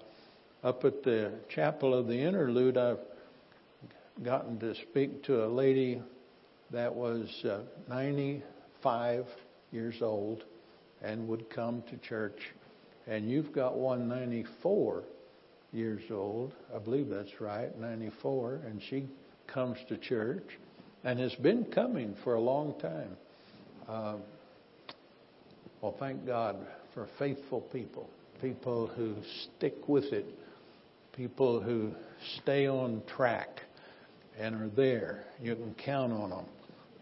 up 0.63 0.83
at 0.83 1.03
the 1.03 1.31
chapel 1.47 1.93
of 1.93 2.07
the 2.07 2.19
interlude, 2.19 2.77
I've 2.77 2.99
gotten 4.23 4.59
to 4.59 4.73
speak 4.75 5.23
to 5.23 5.45
a 5.45 5.47
lady 5.47 6.01
that 6.71 6.93
was 6.93 7.29
uh, 7.45 7.59
95 7.87 9.25
years 9.71 10.01
old 10.01 10.43
and 11.01 11.27
would 11.27 11.49
come 11.49 11.83
to 11.91 11.97
church. 11.97 12.39
And 13.05 13.29
you've 13.29 13.53
got 13.53 13.77
one 13.77 14.07
94 14.07 15.03
years 15.71 16.03
old. 16.09 16.53
I 16.75 16.79
believe 16.79 17.09
that's 17.09 17.39
right, 17.39 17.77
94, 17.77 18.61
and 18.65 18.81
she 18.89 19.07
comes 19.47 19.77
to 19.89 19.97
church 19.97 20.57
and 21.03 21.19
it's 21.19 21.35
been 21.35 21.65
coming 21.65 22.15
for 22.23 22.35
a 22.35 22.39
long 22.39 22.73
time. 22.79 23.17
Um, 23.87 24.21
well, 25.81 25.95
thank 25.99 26.25
God 26.25 26.57
for 26.93 27.07
faithful 27.19 27.61
people, 27.61 28.09
people 28.41 28.87
who 28.87 29.15
stick 29.57 29.87
with 29.87 30.05
it, 30.05 30.25
people 31.15 31.61
who 31.61 31.91
stay 32.41 32.67
on 32.67 33.01
track 33.15 33.61
and 34.39 34.55
are 34.55 34.69
there. 34.69 35.25
You 35.41 35.55
can 35.55 35.75
count 35.75 36.13
on 36.13 36.29
them. 36.29 36.45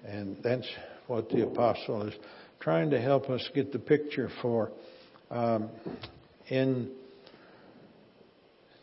And 0.05 0.37
that's 0.43 0.67
what 1.07 1.29
the 1.29 1.43
apostle 1.43 2.07
is 2.07 2.13
trying 2.59 2.89
to 2.91 2.99
help 3.01 3.29
us 3.29 3.47
get 3.53 3.71
the 3.71 3.79
picture 3.79 4.29
for. 4.41 4.71
Um, 5.29 5.69
in 6.49 6.91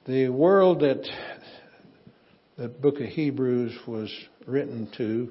the 0.06 0.28
world 0.28 0.80
that 0.80 1.06
the 2.56 2.68
book 2.68 3.00
of 3.00 3.06
Hebrews 3.06 3.76
was 3.86 4.10
written 4.48 4.90
to, 4.96 5.30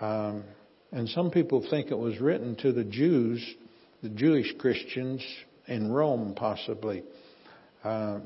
um, 0.00 0.44
and 0.90 1.08
some 1.10 1.30
people 1.30 1.64
think 1.70 1.90
it 1.90 1.98
was 1.98 2.18
written 2.18 2.56
to 2.56 2.72
the 2.72 2.84
Jews, 2.84 3.46
the 4.02 4.08
Jewish 4.08 4.52
Christians 4.58 5.22
in 5.66 5.92
Rome, 5.92 6.34
possibly. 6.34 7.02
Uh, 7.84 8.20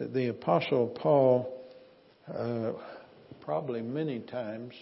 the 0.00 0.28
Apostle 0.28 0.88
Paul, 0.88 1.52
uh, 2.32 2.72
probably 3.40 3.82
many 3.82 4.20
times 4.20 4.74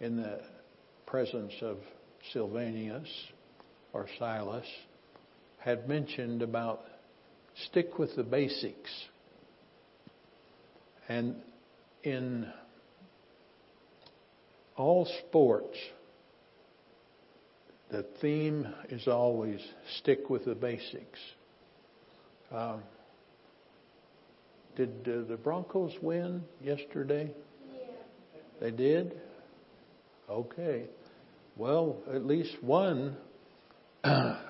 in 0.00 0.16
the 0.16 0.40
presence 1.06 1.54
of 1.62 1.78
Silvanus 2.32 3.08
or 3.92 4.06
Silas, 4.18 4.66
had 5.58 5.88
mentioned 5.88 6.42
about 6.42 6.82
stick 7.66 7.98
with 7.98 8.14
the 8.14 8.22
basics. 8.22 8.90
And 11.08 11.36
in 12.02 12.46
all 14.76 15.06
sports, 15.26 15.76
the 17.90 18.04
theme 18.20 18.66
is 18.90 19.08
always 19.08 19.60
stick 19.98 20.30
with 20.30 20.44
the 20.44 20.54
basics. 20.54 21.18
Um, 22.52 22.82
did 24.76 24.90
uh, 25.06 25.28
the 25.28 25.36
Broncos 25.36 25.92
win 26.00 26.42
yesterday? 26.62 27.30
Yeah. 27.72 27.80
They 28.60 28.70
did? 28.70 29.20
Okay. 30.30 30.84
Well, 31.56 31.96
at 32.12 32.24
least 32.24 32.62
one. 32.62 33.16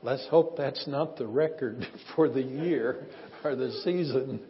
Let's 0.00 0.28
hope 0.28 0.56
that's 0.56 0.86
not 0.86 1.16
the 1.16 1.26
record 1.26 1.84
for 2.16 2.28
the 2.28 2.42
year 2.42 3.04
or 3.42 3.56
the 3.56 3.72
season. 3.84 4.40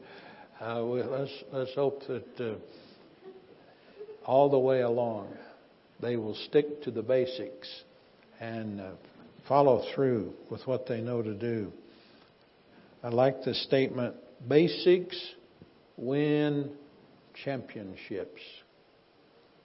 Uh, 0.61 0.83
let's 0.83 1.33
let's 1.53 1.75
hope 1.75 2.03
that 2.07 2.41
uh, 2.41 2.57
all 4.27 4.51
the 4.51 4.59
way 4.59 4.83
along 4.83 5.33
they 6.03 6.17
will 6.17 6.35
stick 6.49 6.83
to 6.83 6.91
the 6.91 7.03
basics 7.03 7.69
and 8.41 8.79
uh, 8.81 8.91
follow 9.49 9.85
through 9.95 10.35
with 10.51 10.67
what 10.67 10.87
they 10.87 11.01
know 11.01 11.23
to 11.23 11.33
do. 11.33 11.73
I 13.03 13.09
like 13.09 13.43
the 13.43 13.55
statement: 13.55 14.17
basics 14.47 15.17
win 15.97 16.73
championships. 17.43 18.43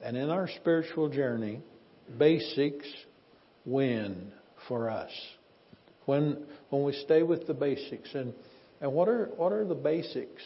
And 0.02 0.16
in 0.16 0.30
our 0.30 0.48
spiritual 0.48 1.10
journey, 1.10 1.62
basics 2.18 2.88
win 3.66 4.32
for 4.68 4.90
us. 4.90 5.12
When 6.06 6.46
when 6.70 6.84
we 6.84 6.94
stay 6.94 7.24
with 7.24 7.48
the 7.48 7.54
basics 7.54 8.14
and 8.14 8.34
and 8.82 8.92
what 8.92 9.08
are 9.08 9.30
what 9.38 9.54
are 9.54 9.66
the 9.66 9.76
basics 9.76 10.44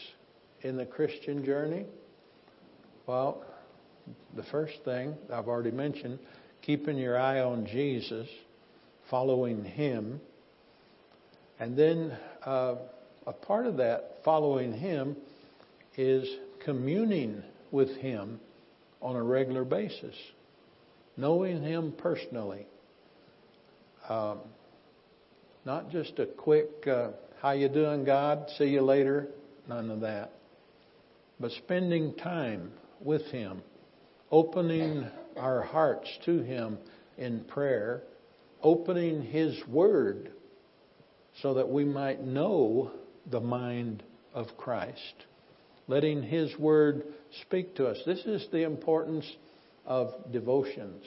in 0.62 0.76
the 0.76 0.86
Christian 0.86 1.44
journey? 1.44 1.84
Well, 3.06 3.44
the 4.36 4.42
first 4.44 4.74
thing 4.84 5.16
I've 5.32 5.48
already 5.48 5.70
mentioned, 5.70 6.18
keeping 6.62 6.96
your 6.98 7.18
eye 7.18 7.40
on 7.40 7.66
Jesus, 7.66 8.28
following 9.10 9.64
Him, 9.64 10.20
and 11.58 11.76
then 11.76 12.16
uh, 12.44 12.76
a 13.26 13.32
part 13.32 13.66
of 13.66 13.78
that 13.78 14.18
following 14.24 14.72
Him 14.72 15.16
is 15.96 16.28
communing 16.64 17.42
with 17.70 17.96
Him 17.96 18.40
on 19.00 19.16
a 19.16 19.22
regular 19.22 19.64
basis, 19.64 20.14
knowing 21.16 21.62
Him 21.62 21.92
personally. 21.96 22.66
Um, 24.08 24.38
not 25.64 25.90
just 25.90 26.18
a 26.18 26.26
quick, 26.26 26.86
uh, 26.86 27.10
how 27.40 27.52
you 27.52 27.68
doing, 27.68 28.04
God? 28.04 28.46
See 28.56 28.66
you 28.66 28.82
later. 28.82 29.28
None 29.68 29.90
of 29.90 30.00
that. 30.00 30.32
But 31.40 31.52
spending 31.52 32.14
time 32.14 32.72
with 33.00 33.22
Him, 33.26 33.62
opening 34.30 35.06
our 35.36 35.62
hearts 35.62 36.08
to 36.24 36.40
Him 36.40 36.78
in 37.16 37.44
prayer, 37.44 38.02
opening 38.62 39.22
His 39.22 39.56
Word 39.68 40.32
so 41.42 41.54
that 41.54 41.68
we 41.68 41.84
might 41.84 42.24
know 42.24 42.90
the 43.30 43.40
mind 43.40 44.02
of 44.34 44.46
Christ, 44.56 45.26
letting 45.86 46.22
His 46.22 46.56
Word 46.58 47.04
speak 47.42 47.76
to 47.76 47.86
us. 47.86 47.98
This 48.04 48.20
is 48.20 48.46
the 48.50 48.64
importance 48.64 49.30
of 49.86 50.32
devotions. 50.32 51.04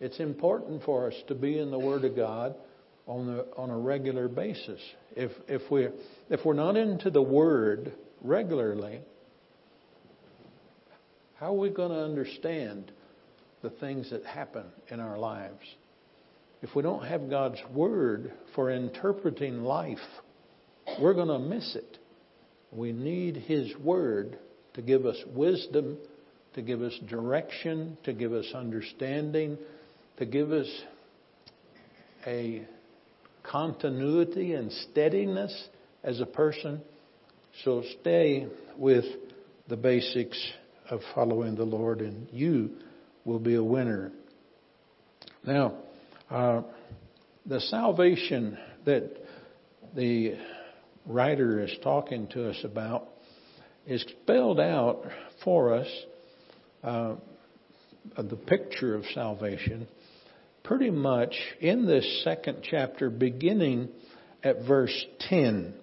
It's 0.00 0.20
important 0.20 0.82
for 0.82 1.06
us 1.06 1.14
to 1.28 1.34
be 1.34 1.58
in 1.58 1.70
the 1.70 1.78
Word 1.78 2.04
of 2.04 2.16
God 2.16 2.54
on, 3.06 3.26
the, 3.26 3.46
on 3.56 3.70
a 3.70 3.78
regular 3.78 4.28
basis. 4.28 4.80
If, 5.14 5.30
if, 5.48 5.70
we, 5.70 5.88
if 6.28 6.44
we're 6.44 6.54
not 6.54 6.76
into 6.76 7.10
the 7.10 7.22
Word 7.22 7.92
regularly, 8.22 9.00
how 11.38 11.48
are 11.48 11.58
we 11.58 11.70
going 11.70 11.90
to 11.90 12.02
understand 12.02 12.90
the 13.62 13.70
things 13.70 14.10
that 14.10 14.24
happen 14.24 14.64
in 14.88 15.00
our 15.00 15.18
lives? 15.18 15.62
If 16.62 16.74
we 16.74 16.82
don't 16.82 17.04
have 17.04 17.30
God's 17.30 17.60
Word 17.72 18.32
for 18.54 18.70
interpreting 18.70 19.62
life, 19.62 19.98
we're 21.00 21.14
going 21.14 21.28
to 21.28 21.38
miss 21.38 21.76
it. 21.76 21.98
We 22.72 22.92
need 22.92 23.36
His 23.36 23.76
Word 23.76 24.38
to 24.74 24.82
give 24.82 25.06
us 25.06 25.16
wisdom, 25.34 25.98
to 26.54 26.62
give 26.62 26.82
us 26.82 26.98
direction, 27.08 27.96
to 28.04 28.12
give 28.12 28.32
us 28.32 28.46
understanding, 28.54 29.58
to 30.16 30.26
give 30.26 30.50
us 30.52 30.68
a 32.26 32.66
continuity 33.50 34.54
and 34.54 34.72
steadiness 34.90 35.68
as 36.02 36.20
a 36.20 36.26
person. 36.26 36.80
So 37.64 37.82
stay 38.00 38.46
with 38.76 39.04
the 39.68 39.76
basics 39.76 40.38
of 40.90 41.00
following 41.14 41.56
the 41.56 41.64
Lord, 41.64 42.00
and 42.00 42.28
you 42.30 42.70
will 43.24 43.38
be 43.38 43.54
a 43.54 43.64
winner. 43.64 44.12
Now, 45.44 45.74
uh, 46.30 46.62
the 47.44 47.60
salvation 47.60 48.58
that 48.84 49.10
the 49.94 50.34
writer 51.06 51.62
is 51.62 51.74
talking 51.82 52.28
to 52.28 52.50
us 52.50 52.60
about 52.64 53.08
is 53.86 54.04
spelled 54.22 54.60
out 54.60 55.04
for 55.44 55.74
us 55.74 55.88
uh, 56.82 57.14
the 58.16 58.36
picture 58.36 58.94
of 58.94 59.04
salvation 59.14 59.86
pretty 60.66 60.90
much 60.90 61.34
in 61.60 61.86
this 61.86 62.22
second 62.24 62.58
chapter, 62.68 63.08
beginning 63.08 63.88
at 64.42 64.66
verse 64.66 65.06
10. 65.28 65.74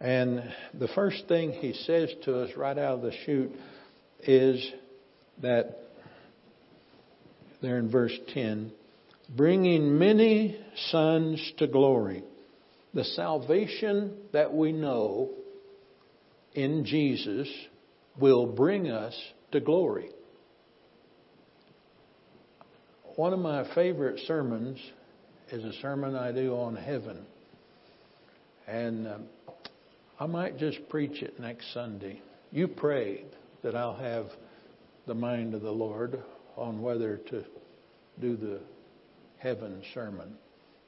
And 0.00 0.42
the 0.74 0.88
first 0.88 1.24
thing 1.28 1.52
he 1.52 1.72
says 1.72 2.10
to 2.24 2.40
us 2.40 2.50
right 2.56 2.76
out 2.76 2.94
of 2.94 3.02
the 3.02 3.12
chute 3.24 3.52
is 4.20 4.72
that, 5.42 5.78
there 7.62 7.78
in 7.78 7.90
verse 7.90 8.16
10, 8.34 8.72
bringing 9.36 9.98
many 9.98 10.58
sons 10.90 11.52
to 11.58 11.66
glory. 11.66 12.24
The 12.94 13.04
salvation 13.04 14.16
that 14.32 14.52
we 14.52 14.72
know 14.72 15.30
in 16.54 16.84
Jesus 16.84 17.48
will 18.18 18.46
bring 18.46 18.90
us 18.90 19.16
to 19.52 19.60
glory. 19.60 20.10
One 23.18 23.32
of 23.32 23.40
my 23.40 23.64
favorite 23.74 24.20
sermons 24.28 24.78
is 25.50 25.64
a 25.64 25.72
sermon 25.82 26.14
I 26.14 26.30
do 26.30 26.54
on 26.54 26.76
heaven. 26.76 27.26
And 28.68 29.08
um, 29.08 29.24
I 30.20 30.26
might 30.26 30.56
just 30.56 30.88
preach 30.88 31.20
it 31.20 31.40
next 31.40 31.74
Sunday. 31.74 32.22
You 32.52 32.68
pray 32.68 33.24
that 33.64 33.74
I'll 33.74 33.96
have 33.96 34.26
the 35.08 35.16
mind 35.16 35.54
of 35.54 35.62
the 35.62 35.72
Lord 35.72 36.22
on 36.54 36.80
whether 36.80 37.16
to 37.16 37.44
do 38.20 38.36
the 38.36 38.60
heaven 39.38 39.82
sermon. 39.94 40.36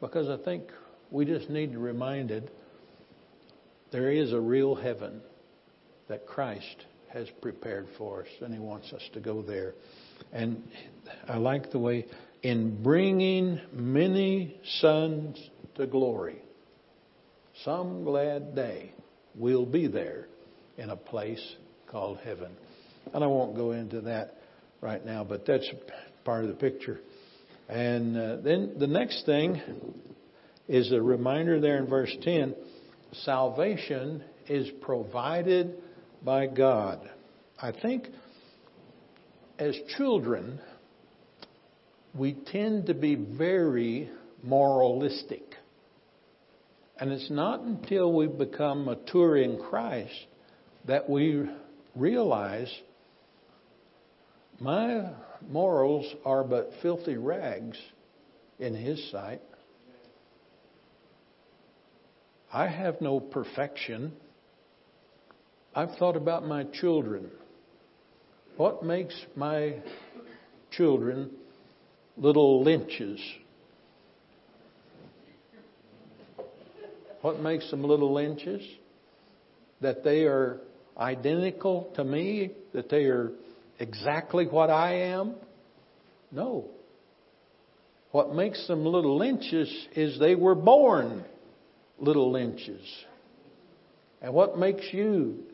Because 0.01 0.29
I 0.29 0.37
think 0.45 0.71
we 1.11 1.25
just 1.25 1.51
need 1.51 1.73
to 1.73 1.79
be 1.79 1.79
reminded 1.79 2.49
there 3.90 4.12
is 4.12 4.33
a 4.33 4.40
real 4.40 4.77
heaven 4.77 5.21
that 6.07 6.29
Christ 6.29 6.85
has 7.09 7.27
prepared 7.43 7.88
for 7.99 8.21
us, 8.21 8.29
and 8.40 8.55
He 8.55 8.61
wants 8.61 8.93
us 8.93 9.03
to 9.14 9.21
go 9.21 9.43
there. 9.43 9.75
And 10.33 10.62
I 11.29 11.37
like 11.37 11.71
the 11.71 11.79
way, 11.79 12.07
in 12.43 12.83
bringing 12.83 13.61
many 13.73 14.61
sons 14.81 15.38
to 15.77 15.87
glory, 15.87 16.43
some 17.64 18.05
glad 18.05 18.55
day 18.55 18.93
we'll 19.35 19.66
be 19.66 19.87
there 19.87 20.27
in 20.79 20.90
a 20.90 20.97
place 20.97 21.57
called 21.87 22.19
heaven. 22.25 22.53
And 23.12 23.23
I 23.23 23.27
won't 23.27 23.57
go 23.57 23.73
into 23.73 24.01
that 24.03 24.37
right 24.81 25.05
now, 25.05 25.25
but 25.25 25.45
that's 25.47 25.69
part 26.25 26.45
of 26.45 26.49
the 26.49 26.57
picture. 26.57 27.01
And 27.69 28.16
uh, 28.16 28.37
then 28.37 28.75
the 28.79 28.87
next 28.87 29.27
thing 29.27 29.61
is 30.69 30.93
a 30.93 31.03
reminder 31.03 31.61
there 31.61 31.79
in 31.79 31.87
verse 31.87 32.14
10 32.23 32.55
salvation 33.25 34.23
is 34.49 34.69
provided 34.81 35.77
by 36.25 36.47
God. 36.47 37.09
I 37.61 37.73
think 37.73 38.07
as 39.61 39.77
children, 39.99 40.59
we 42.14 42.33
tend 42.51 42.87
to 42.87 42.94
be 42.94 43.14
very 43.14 44.11
moralistic. 44.42 45.44
And 46.99 47.12
it's 47.12 47.31
not 47.31 47.61
until 47.61 48.12
we 48.12 48.27
become 48.27 48.87
mature 48.87 49.37
in 49.37 49.59
Christ 49.59 50.27
that 50.87 51.09
we 51.09 51.44
realize 51.94 52.73
my 54.59 55.11
morals 55.46 56.07
are 56.25 56.42
but 56.42 56.70
filthy 56.81 57.16
rags 57.16 57.77
in 58.59 58.75
His 58.75 59.11
sight. 59.11 59.42
I 62.53 62.66
have 62.66 63.01
no 63.03 63.20
perfection. 63.20 64.12
I've 65.75 65.96
thought 65.99 66.16
about 66.16 66.46
my 66.46 66.64
children. 66.64 67.31
What 68.61 68.83
makes 68.83 69.14
my 69.37 69.77
children 70.70 71.31
little 72.18 72.62
lynches? 72.62 73.18
What 77.23 77.40
makes 77.40 77.70
them 77.70 77.83
little 77.83 78.12
lynches? 78.12 78.61
That 79.81 80.05
they 80.05 80.25
are 80.25 80.61
identical 80.99 81.90
to 81.96 82.05
me, 82.05 82.51
that 82.75 82.90
they 82.90 83.05
are 83.05 83.33
exactly 83.79 84.44
what 84.44 84.68
I 84.68 85.05
am? 85.05 85.37
No. 86.31 86.66
What 88.11 88.35
makes 88.35 88.66
them 88.66 88.85
little 88.85 89.16
lynches 89.16 89.75
is 89.96 90.18
they 90.18 90.35
were 90.35 90.55
born 90.55 91.25
little 91.99 92.31
lynches. 92.31 92.87
And 94.20 94.35
what 94.35 94.59
makes 94.59 94.85
you 94.92 95.44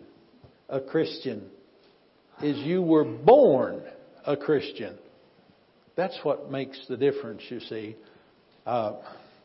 a 0.68 0.80
Christian 0.80 1.50
is 2.42 2.58
you 2.58 2.82
were 2.82 3.04
born 3.04 3.82
a 4.26 4.36
Christian. 4.36 4.96
That's 5.96 6.18
what 6.22 6.50
makes 6.50 6.78
the 6.88 6.96
difference, 6.96 7.42
you 7.48 7.60
see. 7.60 7.96
Uh, 8.66 8.94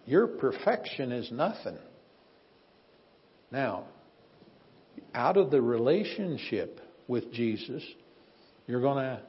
your 0.06 0.28
perfection 0.28 1.12
is 1.12 1.32
nothing. 1.32 1.78
Now, 3.52 3.86
out 5.14 5.38
of 5.38 5.52
the 5.52 5.62
relationship 5.62 6.82
with 7.08 7.32
Jesus, 7.32 7.84
you're 8.68 8.82
going 8.82 9.04
to 9.04 9.22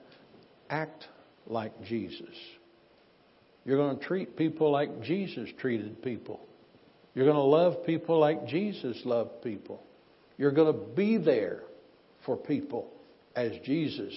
act 0.71 1.07
like 1.47 1.85
Jesus. 1.85 2.35
You're 3.65 3.77
going 3.77 3.99
to 3.99 4.05
treat 4.05 4.37
people 4.37 4.73
like 4.73 5.03
Jesus 5.03 5.49
treated 5.61 6.03
people. 6.03 6.41
You're 7.15 7.27
going 7.27 7.37
to 7.37 7.43
love 7.43 7.85
people 7.85 8.19
like 8.19 8.47
Jesus 8.47 9.01
loved 9.05 9.43
people. 9.43 9.83
You're 10.39 10.53
going 10.53 10.73
to 10.73 10.95
be 10.95 11.19
there 11.19 11.61
for 12.25 12.37
people 12.37 12.91
as 13.35 13.53
Jesus 13.65 14.13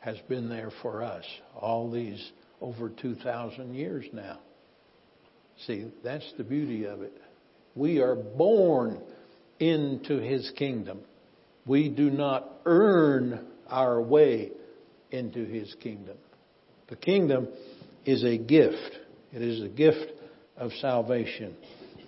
has 0.00 0.16
been 0.28 0.48
there 0.48 0.70
for 0.82 1.02
us 1.02 1.24
all 1.54 1.90
these 1.90 2.32
over 2.60 2.88
2,000 2.88 3.74
years 3.74 4.06
now. 4.12 4.38
See, 5.66 5.90
that's 6.04 6.30
the 6.36 6.44
beauty 6.44 6.84
of 6.84 7.02
it. 7.02 7.12
We 7.74 8.00
are 8.00 8.14
born 8.14 9.00
into 9.58 10.18
His 10.18 10.50
kingdom. 10.56 11.00
We 11.66 11.88
do 11.88 12.10
not 12.10 12.48
earn 12.64 13.46
our 13.68 14.00
way 14.00 14.52
into 15.10 15.44
His 15.44 15.74
kingdom. 15.80 16.16
The 16.88 16.96
kingdom 16.96 17.48
is 18.04 18.24
a 18.24 18.38
gift. 18.38 18.98
It 19.32 19.42
is 19.42 19.62
a 19.62 19.68
gift 19.68 20.12
of 20.56 20.70
salvation. 20.80 21.56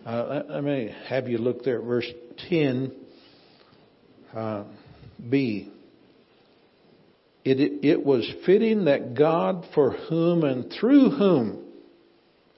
Uh, 0.06 0.26
let, 0.28 0.50
let, 0.50 0.64
me 0.64 0.94
have 1.08 1.28
you 1.28 1.38
look 1.38 1.62
there 1.64 1.78
at 1.78 1.84
verse 1.84 2.10
10 2.48 2.92
uh. 4.34 4.64
It, 7.44 7.84
it 7.84 8.04
was 8.04 8.30
fitting 8.44 8.84
that 8.84 9.14
God, 9.14 9.66
for 9.74 9.92
whom 9.92 10.44
and 10.44 10.72
through 10.78 11.10
whom 11.10 11.64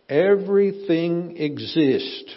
everything 0.08 1.36
exists, 1.36 2.34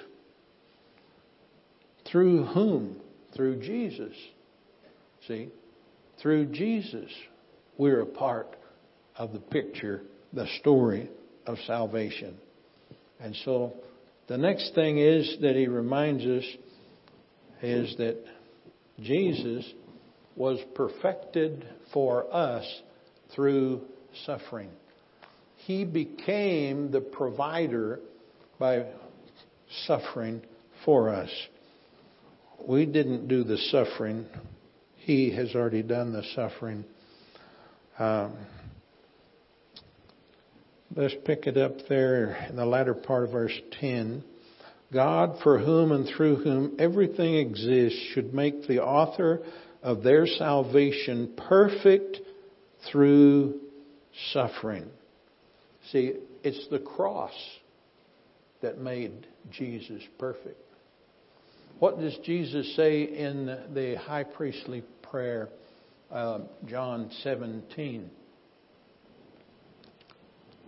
through 2.12 2.46
whom? 2.46 2.98
Through 3.36 3.62
Jesus. 3.62 4.14
See? 5.28 5.50
Through 6.22 6.46
Jesus, 6.48 7.10
we're 7.78 8.02
a 8.02 8.06
part 8.06 8.56
of 9.18 9.34
the 9.34 9.40
picture, 9.40 10.02
the 10.32 10.48
story 10.60 11.10
of 11.46 11.58
salvation. 11.66 12.38
And 13.20 13.36
so 13.44 13.74
the 14.28 14.38
next 14.38 14.74
thing 14.76 14.98
is 15.00 15.38
that 15.42 15.56
he 15.56 15.68
reminds 15.68 16.24
us 16.24 16.46
is 17.62 17.96
that 17.98 18.18
Jesus 19.02 19.66
was 20.36 20.60
perfected 20.76 21.66
for 21.94 22.34
us 22.34 22.66
through 23.34 23.82
suffering. 24.26 24.70
He 25.58 25.86
became 25.86 26.92
the 26.92 27.02
provider 27.02 28.00
by 28.60 28.86
suffering 29.86 30.42
for 30.84 31.10
us. 31.10 31.30
We 32.68 32.86
didn't 32.86 33.28
do 33.28 33.44
the 33.44 33.58
suffering. 33.58 34.26
He 34.98 35.32
has 35.36 35.56
already 35.56 35.84
done 35.84 36.14
the 36.14 36.24
suffering. 36.36 36.86
Um, 37.98 38.34
let's 40.96 41.16
pick 41.26 41.48
it 41.48 41.58
up 41.58 41.74
there 41.90 42.48
in 42.50 42.56
the 42.56 42.66
latter 42.66 42.94
part 42.94 43.24
of 43.24 43.32
verse 43.32 43.58
10. 43.80 44.24
God, 44.94 45.40
for 45.44 45.58
whom 45.60 45.92
and 45.92 46.08
through 46.08 46.38
whom 46.38 46.76
everything 46.80 47.36
exists, 47.36 48.00
should 48.14 48.34
make 48.34 48.68
the 48.68 48.84
author 48.84 49.42
of 49.86 50.02
their 50.02 50.26
salvation 50.26 51.32
perfect 51.48 52.18
through 52.92 53.54
suffering. 54.34 54.88
See, 55.92 56.14
it's 56.44 56.68
the 56.72 56.80
cross 56.80 57.36
that 58.64 58.80
made 58.80 59.28
Jesus 59.52 60.02
perfect. 60.18 60.60
What 61.78 62.00
does 62.00 62.18
Jesus 62.24 62.76
say 62.76 63.04
in 63.04 63.46
the 63.76 63.96
high 64.04 64.24
priestly 64.24 64.84
prayer, 65.04 65.50
uh, 66.12 66.40
John 66.66 67.12
17? 67.22 68.10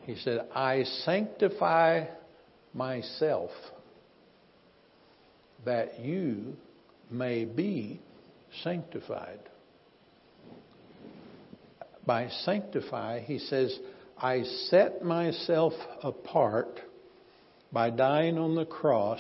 He 0.04 0.16
said, 0.18 0.48
I 0.54 0.84
sanctify 1.06 2.06
myself 2.76 3.50
that 5.66 6.00
you 6.02 6.56
may 7.10 7.46
be 7.46 8.00
sanctified. 8.64 9.40
By 12.06 12.30
sanctify, 12.30 13.22
he 13.22 13.40
says, 13.40 13.78
I 14.18 14.44
set 14.70 15.04
myself 15.04 15.74
apart 16.04 16.80
by 17.72 17.90
dying 17.90 18.38
on 18.38 18.56
the 18.56 18.66
cross, 18.66 19.20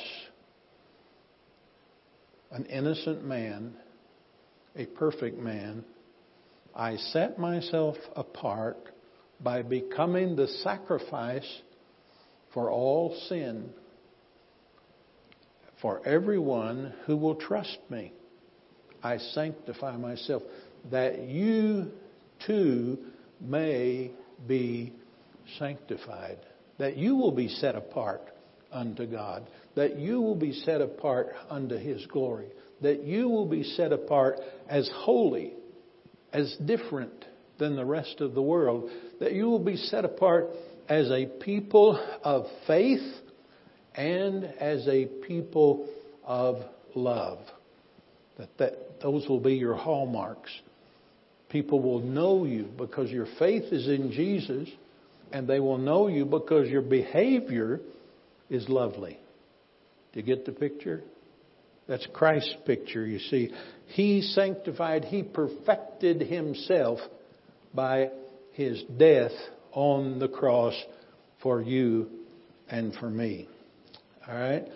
an 2.52 2.66
innocent 2.66 3.26
man, 3.26 3.74
a 4.76 4.86
perfect 4.86 5.38
man. 5.38 5.84
I 6.74 6.96
set 6.96 7.38
myself 7.38 7.98
apart 8.16 8.78
by 9.42 9.62
becoming 9.62 10.36
the 10.36 10.48
sacrifice 10.48 11.62
for 12.54 12.72
all 12.72 13.16
sin 13.28 13.72
for 15.82 16.06
everyone 16.08 16.94
who 17.06 17.18
will 17.18 17.36
trust 17.36 17.78
me. 17.90 18.12
I 19.04 19.18
sanctify 19.18 19.98
myself, 19.98 20.44
that 20.92 21.20
you 21.22 21.92
too 22.46 22.98
may 23.42 24.12
be 24.48 24.94
sanctified, 25.60 26.40
that 26.78 26.98
you 26.98 27.16
will 27.16 27.32
be 27.32 27.48
set 27.48 27.76
apart 27.76 28.22
unto 28.72 29.06
God, 29.06 29.48
that 29.76 29.98
you 29.98 30.22
will 30.22 30.36
be 30.36 30.54
set 30.54 30.82
apart 30.82 31.28
unto 31.50 31.78
His 31.78 32.06
glory, 32.08 32.48
that 32.82 33.04
you 33.04 33.30
will 33.30 33.46
be 33.46 33.64
set 33.64 33.92
apart 33.92 34.40
as 34.68 34.90
holy, 34.94 35.54
as 36.34 36.56
different 36.66 37.26
than 37.58 37.76
the 37.76 37.86
rest 37.86 38.22
of 38.22 38.34
the 38.34 38.42
world, 38.42 38.90
that 39.20 39.34
you 39.34 39.46
will 39.50 39.64
be 39.64 39.78
set 39.78 40.06
apart 40.06 40.50
as 40.88 41.10
a 41.10 41.26
people 41.26 41.98
of 42.24 42.46
faith 42.66 43.14
and 43.96 44.46
as 44.46 44.88
a 44.88 45.06
people 45.28 45.90
of 46.24 46.58
love. 46.94 47.40
That, 48.38 48.58
that 48.60 48.87
those 49.02 49.28
will 49.28 49.40
be 49.40 49.56
your 49.56 49.76
hallmarks. 49.76 50.52
People 51.50 51.82
will 51.82 52.00
know 52.00 52.46
you 52.46 52.68
because 52.78 53.10
your 53.10 53.28
faith 53.40 53.72
is 53.72 53.88
in 53.88 54.12
Jesus, 54.12 54.70
and 55.32 55.48
they 55.48 55.60
will 55.60 55.78
know 55.78 56.08
you 56.08 56.26
because 56.26 56.68
your 56.70 56.82
behavior 56.82 57.80
is 58.50 58.68
lovely. 58.68 59.20
Do 60.14 60.20
you 60.20 60.26
get 60.26 60.46
the 60.46 60.52
picture? 60.52 61.04
That's 61.88 62.06
Christ's 62.14 62.56
picture, 62.66 63.06
you 63.06 63.20
see. 63.20 63.50
He 63.88 64.22
sanctified, 64.22 65.06
He 65.06 65.24
perfected 65.24 66.22
Himself 66.22 67.00
by 67.74 68.10
His 68.54 68.84
death 68.98 69.32
on 69.72 70.20
the 70.20 70.28
cross 70.28 70.74
for 71.42 71.62
you 71.62 72.10
and 72.70 72.94
for 72.96 73.10
me. 73.10 73.48
All 74.28 74.36
right? 74.36 74.68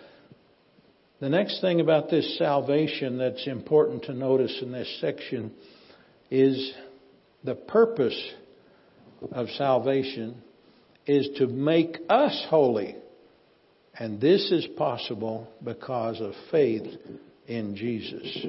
The 1.22 1.28
next 1.28 1.60
thing 1.60 1.80
about 1.80 2.10
this 2.10 2.36
salvation 2.36 3.18
that's 3.18 3.46
important 3.46 4.02
to 4.06 4.12
notice 4.12 4.58
in 4.60 4.72
this 4.72 4.98
section 5.00 5.52
is 6.32 6.74
the 7.44 7.54
purpose 7.54 8.20
of 9.30 9.48
salvation 9.50 10.42
is 11.06 11.28
to 11.38 11.46
make 11.46 11.98
us 12.10 12.44
holy. 12.50 12.96
And 13.96 14.20
this 14.20 14.50
is 14.50 14.66
possible 14.76 15.46
because 15.62 16.20
of 16.20 16.32
faith 16.50 16.92
in 17.46 17.76
Jesus. 17.76 18.44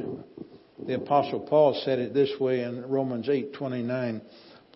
The 0.84 0.96
apostle 0.96 1.42
Paul 1.42 1.80
said 1.86 2.00
it 2.00 2.16
this 2.16 2.40
way 2.40 2.64
in 2.64 2.90
Romans 2.90 3.30
8:29, 3.30 4.20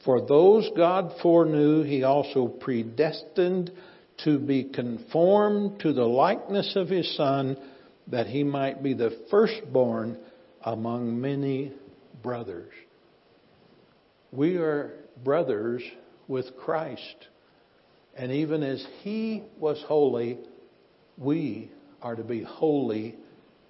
"For 0.05 0.21
those 0.21 0.69
God 0.75 1.13
foreknew, 1.23 1.81
he 1.81 2.03
also 2.03 2.47
predestined 2.47 3.71
to 4.17 4.37
be 4.37 4.65
conformed 4.65 5.79
to 5.79 5.93
the 5.93 6.07
likeness 6.07 6.75
of 6.75 6.89
his 6.89 7.15
son 7.15 7.57
that 8.07 8.27
he 8.27 8.43
might 8.43 8.81
be 8.81 8.93
the 8.93 9.25
firstborn 9.29 10.17
among 10.63 11.19
many 11.19 11.73
brothers. 12.21 12.73
We 14.31 14.57
are 14.57 14.93
brothers 15.23 15.83
with 16.27 16.57
Christ. 16.57 17.27
And 18.15 18.31
even 18.31 18.63
as 18.63 18.85
he 19.01 19.43
was 19.59 19.83
holy, 19.87 20.39
we 21.17 21.71
are 22.01 22.15
to 22.15 22.23
be 22.23 22.43
holy 22.43 23.15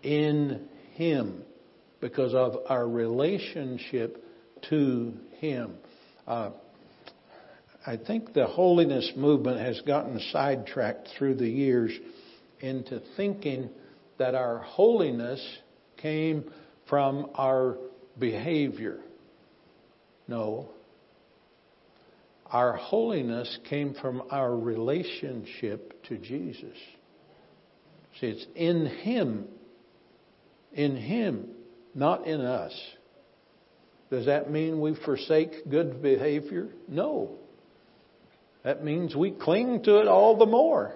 in 0.04 0.68
him 0.94 1.44
because 2.00 2.34
of 2.34 2.58
our 2.70 2.88
relationship 2.88 4.24
to 4.70 5.14
Him. 5.40 5.76
Uh, 6.26 6.52
I 7.86 7.98
think 7.98 8.34
the 8.34 8.48
holiness 8.48 9.12
movement 9.16 9.60
has 9.60 9.80
gotten 9.82 10.20
sidetracked 10.32 11.10
through 11.18 11.36
the 11.36 11.50
years 11.50 11.92
into 12.60 13.02
thinking 13.16 13.70
that 14.18 14.36
our 14.36 14.60
holiness 14.60 15.42
came 15.98 16.52
from 16.90 17.30
our 17.36 17.78
behavior. 18.18 19.00
No. 20.28 20.70
Our 22.48 22.74
holiness 22.74 23.60
came 23.70 23.94
from 23.94 24.24
our 24.32 24.56
relationship 24.56 26.04
to 26.06 26.18
Jesus. 26.18 26.78
See, 28.20 28.28
it's 28.28 28.46
in 28.56 28.86
Him. 28.86 29.48
In 30.74 30.96
Him, 30.96 31.50
not 31.94 32.26
in 32.26 32.42
us. 32.42 32.74
Does 34.10 34.26
that 34.28 34.50
mean 34.50 34.80
we 34.80 34.96
forsake 34.96 35.70
good 35.70 36.02
behavior? 36.02 36.70
No. 36.88 37.32
That 38.64 38.84
means 38.84 39.16
we 39.16 39.32
cling 39.32 39.84
to 39.84 40.00
it 40.00 40.08
all 40.08 40.38
the 40.38 40.46
more 40.46 40.94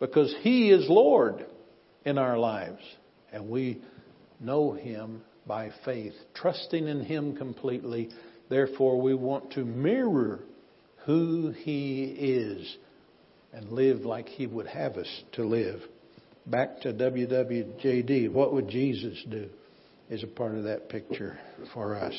because 0.00 0.34
He 0.42 0.70
is 0.70 0.88
Lord 0.88 1.44
in 2.04 2.18
our 2.18 2.38
lives. 2.38 2.82
And 3.32 3.48
we 3.48 3.80
know 4.40 4.72
Him 4.72 5.22
by 5.46 5.70
faith, 5.84 6.14
trusting 6.34 6.86
in 6.86 7.04
Him 7.04 7.36
completely. 7.36 8.10
Therefore, 8.48 9.00
we 9.00 9.14
want 9.14 9.52
to 9.52 9.64
mirror 9.64 10.40
who 11.04 11.50
He 11.50 12.04
is 12.04 12.76
and 13.52 13.72
live 13.72 14.00
like 14.00 14.28
He 14.28 14.46
would 14.46 14.66
have 14.66 14.96
us 14.96 15.22
to 15.32 15.44
live. 15.44 15.80
Back 16.46 16.80
to 16.82 16.92
WWJD, 16.92 18.30
what 18.30 18.52
would 18.52 18.68
Jesus 18.68 19.22
do? 19.28 19.48
Is 20.08 20.22
a 20.22 20.26
part 20.26 20.54
of 20.54 20.64
that 20.64 20.88
picture 20.88 21.38
for 21.74 21.94
us. 21.94 22.14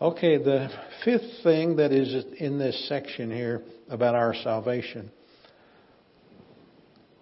Okay, 0.00 0.38
the 0.38 0.70
fifth 1.04 1.42
thing 1.42 1.76
that 1.76 1.92
is 1.92 2.24
in 2.38 2.58
this 2.58 2.88
section 2.88 3.30
here 3.30 3.62
about 3.90 4.14
our 4.14 4.34
salvation 4.34 5.10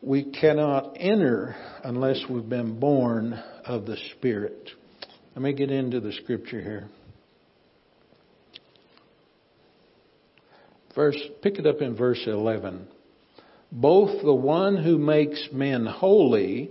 we 0.08 0.24
cannot 0.24 0.96
enter 0.96 1.54
unless 1.84 2.18
we've 2.30 2.48
been 2.48 2.80
born 2.80 3.34
of 3.66 3.84
the 3.84 3.98
Spirit. 4.16 4.70
Let 5.34 5.42
me 5.42 5.52
get 5.52 5.70
into 5.70 6.00
the 6.00 6.14
scripture 6.14 6.62
here. 6.62 6.88
Verse, 10.94 11.18
pick 11.42 11.58
it 11.58 11.66
up 11.66 11.82
in 11.82 11.94
verse 11.94 12.22
11. 12.26 12.88
Both 13.70 14.22
the 14.22 14.34
one 14.34 14.82
who 14.82 14.96
makes 14.96 15.46
men 15.52 15.84
holy 15.84 16.70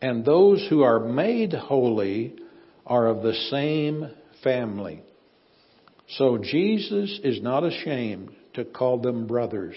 and 0.00 0.24
those 0.24 0.64
who 0.70 0.82
are 0.82 1.00
made 1.00 1.52
holy 1.52 2.36
are 2.86 3.08
of 3.08 3.24
the 3.24 3.34
same 3.50 4.08
family. 4.44 5.02
So 6.10 6.38
Jesus 6.38 7.18
is 7.24 7.42
not 7.42 7.64
ashamed 7.64 8.30
to 8.54 8.64
call 8.64 9.00
them 9.00 9.26
brothers. 9.26 9.74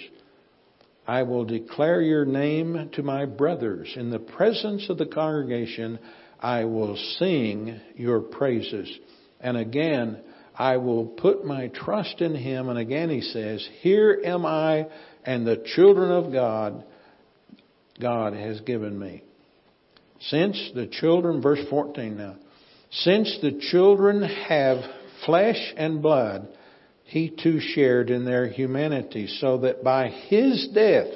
I 1.07 1.23
will 1.23 1.45
declare 1.45 2.01
your 2.01 2.25
name 2.25 2.89
to 2.93 3.03
my 3.03 3.25
brothers. 3.25 3.93
In 3.95 4.09
the 4.09 4.19
presence 4.19 4.89
of 4.89 4.97
the 4.97 5.05
congregation, 5.05 5.99
I 6.39 6.65
will 6.65 6.95
sing 7.17 7.79
your 7.95 8.21
praises. 8.21 8.91
And 9.39 9.57
again, 9.57 10.21
I 10.55 10.77
will 10.77 11.05
put 11.05 11.45
my 11.45 11.67
trust 11.67 12.21
in 12.21 12.35
him. 12.35 12.69
And 12.69 12.77
again, 12.77 13.09
he 13.09 13.21
says, 13.21 13.67
Here 13.81 14.21
am 14.23 14.45
I 14.45 14.87
and 15.25 15.45
the 15.45 15.63
children 15.75 16.11
of 16.11 16.31
God, 16.31 16.83
God 17.99 18.33
has 18.33 18.61
given 18.61 18.97
me. 18.97 19.23
Since 20.19 20.71
the 20.75 20.87
children, 20.87 21.41
verse 21.41 21.65
14 21.69 22.17
now, 22.17 22.35
since 22.91 23.39
the 23.41 23.59
children 23.71 24.21
have 24.21 24.77
flesh 25.25 25.73
and 25.77 26.01
blood, 26.01 26.47
he 27.11 27.29
too 27.29 27.59
shared 27.59 28.09
in 28.09 28.23
their 28.23 28.47
humanity, 28.47 29.27
so 29.27 29.57
that 29.57 29.83
by 29.83 30.07
his 30.07 30.69
death 30.73 31.11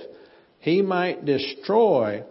he 0.60 0.82
might 0.82 1.24
destroy 1.24 2.22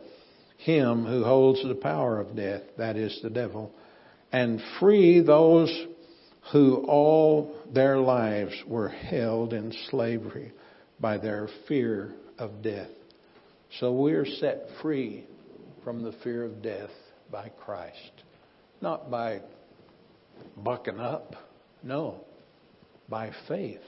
him 0.59 1.07
who 1.07 1.25
holds 1.25 1.67
the 1.67 1.75
power 1.75 2.21
of 2.21 2.37
death, 2.37 2.61
that 2.77 2.95
is 2.97 3.19
the 3.23 3.31
devil, 3.31 3.73
and 4.31 4.61
free 4.79 5.23
those 5.23 5.87
who 6.53 6.85
all 6.87 7.57
their 7.73 7.97
lives 7.97 8.53
were 8.67 8.91
held 8.91 9.55
in 9.55 9.73
slavery 9.89 10.53
by 11.01 11.17
their 11.17 11.49
fear 11.67 12.13
of 12.39 12.63
death. 12.63 12.91
So 13.81 13.95
we're 13.95 14.27
set 14.27 14.67
free 14.83 15.25
from 15.83 16.03
the 16.03 16.13
fear 16.23 16.45
of 16.45 16.61
death 16.61 16.91
by 17.33 17.49
Christ. 17.65 18.13
Not 18.83 19.11
by 19.11 19.41
bucking 20.55 21.01
up. 21.01 21.35
No 21.83 22.27
by 23.09 23.33
faith 23.49 23.81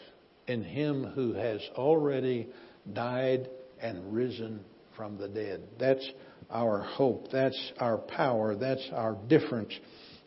in 0.46 0.62
Him 0.62 1.04
who 1.04 1.32
has 1.34 1.60
already 1.74 2.48
died 2.92 3.48
and 3.80 4.12
risen 4.12 4.64
from 4.96 5.18
the 5.18 5.28
dead. 5.28 5.62
That's 5.78 6.08
our 6.50 6.80
hope. 6.80 7.30
That's 7.30 7.72
our 7.78 7.98
power. 7.98 8.54
That's 8.54 8.88
our 8.92 9.16
difference. 9.28 9.72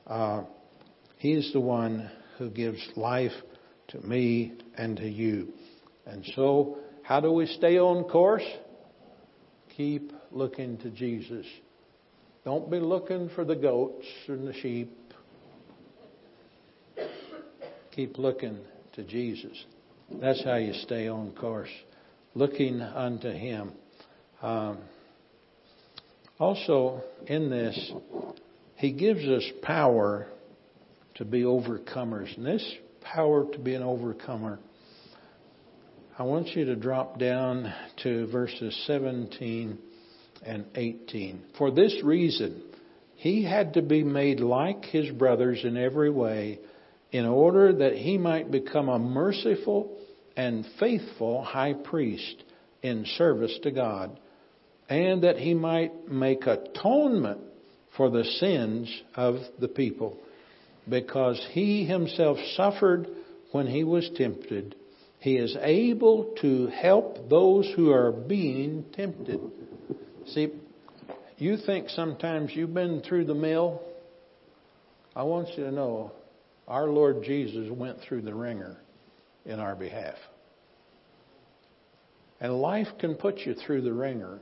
Uh, 0.06 0.44
he's 1.18 1.52
the 1.54 1.60
one 1.60 2.10
who 2.38 2.50
gives 2.50 2.80
life 2.96 3.32
to 3.90 4.00
me 4.02 4.54
and 4.76 4.98
to 4.98 5.08
you. 5.08 5.54
And 6.06 6.26
so, 6.36 6.78
how 7.04 7.20
do 7.20 7.32
we 7.32 7.46
stay 7.46 7.78
on 7.80 8.04
course? 8.06 8.46
Keep 9.76 10.12
looking 10.32 10.78
to 10.80 10.90
Jesus. 10.90 11.46
Don't 12.46 12.70
be 12.70 12.80
looking 12.80 13.30
for 13.36 13.44
the 13.44 13.56
goats 13.56 14.06
and 14.28 14.48
the 14.48 14.54
sheep. 14.54 14.96
Keep 17.92 18.18
looking 18.18 18.60
to 19.00 19.06
Jesus. 19.06 19.66
That's 20.22 20.44
how 20.44 20.56
you 20.56 20.74
stay 20.74 21.08
on 21.08 21.32
course, 21.32 21.70
looking 22.36 22.82
unto 22.82 23.32
Him. 23.32 23.72
Um, 24.42 24.80
also, 26.38 27.02
in 27.26 27.50
this, 27.50 27.92
He 28.76 28.92
gives 28.92 29.24
us 29.26 29.44
power 29.62 30.28
to 31.16 31.26
be 31.26 31.44
overcomers. 31.44 32.36
And 32.36 32.46
this 32.46 32.74
power 33.02 33.46
to 33.50 33.60
be 33.60 33.74
an 33.74 33.84
overcomer, 33.84 34.60
I 36.18 36.24
want 36.24 36.48
you 36.50 36.66
to 36.66 36.76
drop 36.76 37.20
down 37.20 37.74
to 38.04 38.28
verses 38.28 38.84
17 38.86 39.78
and 40.46 40.66
18. 40.76 41.44
For 41.58 41.72
this 41.72 41.96
reason, 42.04 42.64
he 43.16 43.46
had 43.46 43.76
to 43.76 43.82
be 43.82 44.04
made 44.04 44.42
like 44.42 44.84
his 44.84 45.10
brothers 45.12 45.62
in 45.64 45.78
every 45.78 46.10
way 46.10 46.60
in 47.12 47.26
order 47.26 47.74
that 47.74 47.94
he 47.94 48.18
might 48.18 48.52
become 48.52 48.90
a 48.90 49.00
merciful 49.00 49.98
and 50.38 50.66
faithful 50.80 51.44
high 51.44 51.74
priest 51.74 52.44
in 52.82 53.06
service 53.18 53.58
to 53.64 53.72
God, 53.72 54.20
and 54.88 55.24
that 55.24 55.38
he 55.38 55.54
might 55.54 56.10
make 56.10 56.46
atonement 56.46 57.40
for 57.98 58.10
the 58.10 58.24
sins 58.24 59.02
of 59.16 59.36
the 59.60 59.68
people, 59.68 60.18
because 60.88 61.46
he 61.52 61.86
himself 61.86 62.38
suffered 62.56 63.08
when 63.52 63.68
he 63.68 63.84
was 63.84 64.10
tempted. 64.16 64.76
He 65.20 65.36
is 65.36 65.58
able 65.60 66.36
to 66.42 66.68
help 66.68 67.30
those 67.30 67.70
who 67.76 67.92
are 67.92 68.12
being 68.12 68.86
tempted. 68.94 69.42
See, 70.28 70.50
you 71.38 71.58
think 71.58 71.90
sometimes 71.90 72.52
you've 72.54 72.74
been 72.74 73.02
through 73.02 73.26
the 73.26 73.36
mill. 73.36 73.82
I 75.16 75.24
want 75.24 75.50
you 75.58 75.66
to 75.66 75.72
know 75.72 76.14
our 76.70 76.88
Lord 76.88 77.24
Jesus 77.24 77.68
went 77.72 78.00
through 78.08 78.22
the 78.22 78.34
wringer 78.34 78.78
in 79.46 79.60
our 79.60 79.76
behalf. 79.76 80.16
And 82.40 82.54
life 82.54 82.88
can 83.00 83.16
put 83.16 83.40
you 83.40 83.56
through 83.56 83.82
the 83.82 83.92
wringer. 83.92 84.40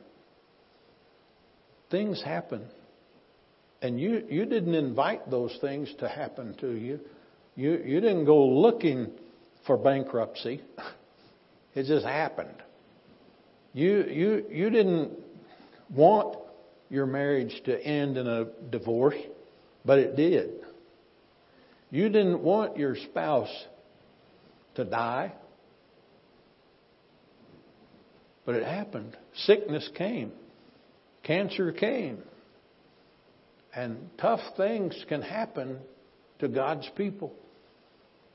Things 1.90 2.22
happen. 2.22 2.68
And 3.82 4.00
you, 4.00 4.26
you 4.30 4.46
didn't 4.46 4.76
invite 4.76 5.32
those 5.32 5.58
things 5.62 5.92
to 6.00 6.10
happen 6.10 6.56
to 6.60 6.74
you. 6.74 7.00
You, 7.56 7.82
you 7.84 8.02
didn't 8.02 8.26
go 8.26 8.46
looking 8.46 9.12
for 9.66 9.78
bankruptcy. 9.78 10.62
It 11.76 11.86
just 11.86 12.08
happened. 12.08 12.56
You, 13.74 14.04
you, 14.06 14.46
you 14.50 14.70
didn't 14.72 15.12
want 15.94 16.40
your 16.90 17.06
marriage 17.06 17.54
to 17.66 17.80
end 17.80 18.18
in 18.18 18.26
a 18.26 18.46
divorce, 18.72 19.14
but 19.86 20.00
it 20.00 20.16
did. 20.16 20.50
You 21.90 22.10
didn't 22.10 22.42
want 22.44 22.78
your 22.78 22.96
spouse 22.96 23.54
to 24.76 24.84
die, 24.84 25.34
but 28.46 28.56
it 28.56 28.64
happened. 28.64 29.16
Sickness 29.46 29.90
came, 29.96 30.32
cancer 31.24 31.72
came, 31.72 32.20
and 33.74 34.10
tough 34.18 34.42
things 34.58 34.96
can 35.08 35.22
happen 35.22 35.80
to 36.40 36.48
God's 36.48 36.90
people. 36.96 37.34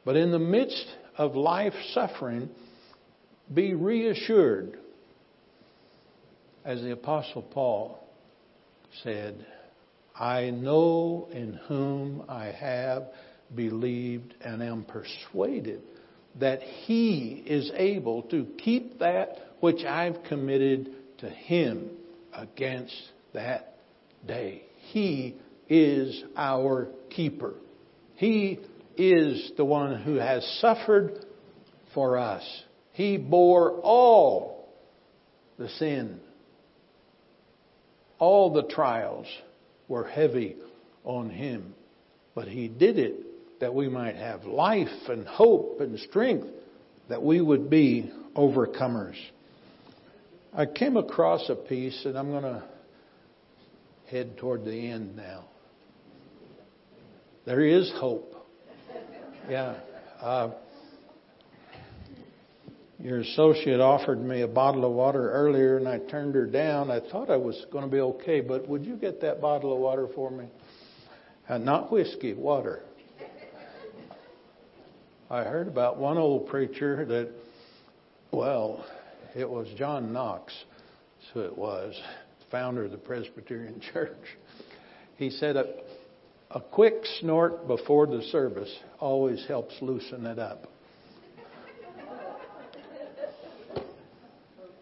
But 0.05 0.17
in 0.17 0.31
the 0.31 0.39
midst 0.39 0.87
of 1.17 1.37
life 1.37 1.75
suffering, 1.93 2.49
be 3.53 3.75
reassured, 3.75 4.79
as 6.65 6.81
the 6.81 6.93
Apostle 6.93 7.43
Paul 7.43 8.03
said, 9.03 9.45
I 10.19 10.51
know 10.51 11.29
in 11.33 11.55
whom 11.67 12.25
I 12.29 12.47
have 12.47 13.05
believed 13.55 14.35
and 14.41 14.63
am 14.63 14.85
persuaded 14.85 15.83
that 16.41 16.63
he 16.63 17.43
is 17.47 17.71
able 17.75 18.23
to 18.23 18.47
keep 18.59 18.99
that 18.99 19.37
which 19.61 19.85
I've 19.85 20.23
committed 20.25 20.91
to 21.19 21.29
him 21.29 21.91
against 22.33 22.97
that 23.35 23.77
day. 24.27 24.63
He 24.91 25.37
is 25.69 26.23
our 26.37 26.89
keeper. 27.11 27.55
He 28.17 28.61
is 28.97 29.53
the 29.57 29.65
one 29.65 30.03
who 30.03 30.17
has 30.17 30.45
suffered 30.61 31.25
for 31.95 32.19
us. 32.19 32.43
He 32.93 33.17
bore 33.17 33.81
all 33.81 34.69
the 35.59 35.69
sin. 35.69 36.21
All 38.19 38.53
the 38.53 38.65
trials 38.65 39.27
were 39.89 40.05
heavy 40.05 40.57
on 41.05 41.31
him. 41.31 41.75
But 42.35 42.49
he 42.49 42.69
did 42.69 42.99
it 42.99 43.15
that 43.63 43.73
we 43.73 43.89
might 43.89 44.17
have 44.17 44.43
life 44.43 44.89
and 45.09 45.25
hope 45.25 45.81
and 45.81 45.97
strength, 46.01 46.49
that 47.09 47.23
we 47.23 47.41
would 47.41 47.71
be 47.71 48.13
overcomers. 48.37 49.15
I 50.53 50.67
came 50.67 50.97
across 50.97 51.49
a 51.49 51.55
piece, 51.55 52.05
and 52.05 52.19
I'm 52.19 52.33
going 52.33 52.43
to 52.43 52.65
head 54.11 54.37
toward 54.37 54.65
the 54.65 54.91
end 54.91 55.15
now. 55.15 55.45
There 57.47 57.61
is 57.61 57.89
hope. 58.01 58.35
Yeah. 59.49 59.77
Uh, 60.21 60.51
your 62.99 63.21
associate 63.21 63.79
offered 63.79 64.21
me 64.21 64.41
a 64.41 64.49
bottle 64.49 64.85
of 64.85 64.91
water 64.91 65.31
earlier 65.31 65.77
and 65.77 65.89
I 65.89 65.99
turned 65.99 66.35
her 66.35 66.47
down. 66.47 66.91
I 66.91 66.99
thought 66.99 67.31
I 67.31 67.37
was 67.37 67.65
going 67.73 67.85
to 67.85 67.91
be 67.91 68.01
okay, 68.01 68.41
but 68.41 68.69
would 68.69 68.85
you 68.85 68.97
get 68.97 69.21
that 69.21 69.41
bottle 69.41 69.73
of 69.73 69.79
water 69.79 70.09
for 70.15 70.31
me? 70.31 70.47
Uh, 71.49 71.59
not 71.59 71.91
whiskey, 71.91 72.35
water. 72.35 72.83
I 75.33 75.45
heard 75.45 75.67
about 75.67 75.97
one 75.97 76.19
old 76.19 76.49
preacher 76.49 77.07
that, 77.07 77.31
well, 78.33 78.85
it 79.35 79.49
was 79.49 79.67
John 79.79 80.13
Knox, 80.13 80.53
who 81.33 81.41
it 81.41 81.57
was, 81.57 81.99
founder 82.51 82.85
of 82.85 82.91
the 82.91 82.99
Presbyterian 82.99 83.81
Church. 83.95 84.37
He 85.17 85.31
said 85.31 85.57
a, 85.57 85.73
a 86.51 86.61
quick 86.61 86.97
snort 87.19 87.67
before 87.67 88.07
the 88.07 88.21
service 88.25 88.71
always 89.01 89.43
helps 89.47 89.75
loosen 89.81 90.27
it 90.27 90.39
up. 90.39 90.67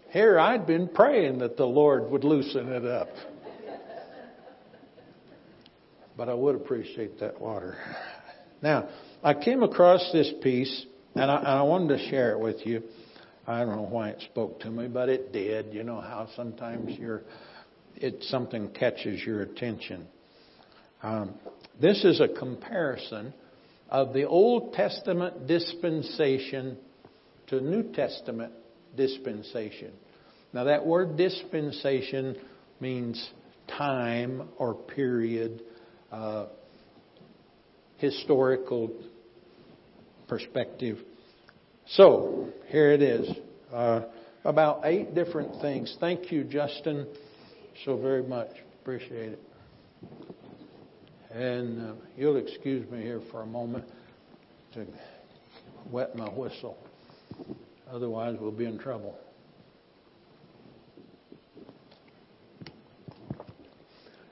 Here 0.08 0.36
I'd 0.36 0.66
been 0.66 0.88
praying 0.88 1.38
that 1.38 1.56
the 1.56 1.66
Lord 1.66 2.10
would 2.10 2.24
loosen 2.24 2.72
it 2.72 2.84
up. 2.84 3.10
But 6.16 6.28
I 6.28 6.34
would 6.34 6.56
appreciate 6.56 7.20
that 7.20 7.40
water. 7.40 7.76
Now, 8.62 8.88
I 9.22 9.34
came 9.34 9.62
across 9.62 10.10
this 10.12 10.32
piece 10.42 10.86
and 11.14 11.30
I, 11.30 11.38
and 11.38 11.48
I 11.48 11.62
wanted 11.62 11.98
to 11.98 12.08
share 12.08 12.32
it 12.32 12.40
with 12.40 12.66
you. 12.66 12.82
I 13.46 13.60
don't 13.60 13.76
know 13.76 13.88
why 13.88 14.10
it 14.10 14.22
spoke 14.22 14.60
to 14.60 14.70
me, 14.70 14.86
but 14.88 15.08
it 15.08 15.32
did. 15.32 15.72
You 15.74 15.82
know 15.82 16.00
how 16.00 16.28
sometimes 16.36 16.98
you're, 16.98 17.22
it 17.96 18.22
something 18.24 18.68
catches 18.68 19.24
your 19.24 19.42
attention. 19.42 20.06
Um, 21.02 21.34
this 21.80 22.04
is 22.04 22.20
a 22.20 22.28
comparison 22.28 23.32
of 23.88 24.12
the 24.12 24.24
Old 24.24 24.74
Testament 24.74 25.46
dispensation 25.46 26.76
to 27.48 27.60
New 27.60 27.92
Testament 27.92 28.52
dispensation. 28.96 29.92
Now, 30.52 30.64
that 30.64 30.86
word 30.86 31.16
dispensation 31.16 32.36
means 32.80 33.30
time 33.66 34.48
or 34.58 34.74
period, 34.74 35.62
uh, 36.12 36.46
historical 38.00 38.90
perspective. 40.26 40.98
So, 41.86 42.48
here 42.68 42.92
it 42.92 43.02
is. 43.02 43.28
Uh, 43.72 44.02
about 44.44 44.80
eight 44.84 45.14
different 45.14 45.60
things. 45.60 45.96
Thank 46.00 46.32
you, 46.32 46.44
Justin, 46.44 47.06
so 47.84 47.96
very 47.96 48.22
much. 48.22 48.48
Appreciate 48.80 49.32
it. 49.32 49.42
And 51.30 51.90
uh, 51.90 51.94
you'll 52.16 52.38
excuse 52.38 52.90
me 52.90 53.02
here 53.02 53.20
for 53.30 53.42
a 53.42 53.46
moment 53.46 53.84
to 54.72 54.86
wet 55.90 56.16
my 56.16 56.28
whistle. 56.28 56.78
Otherwise, 57.92 58.36
we'll 58.40 58.50
be 58.50 58.64
in 58.64 58.78
trouble. 58.78 59.18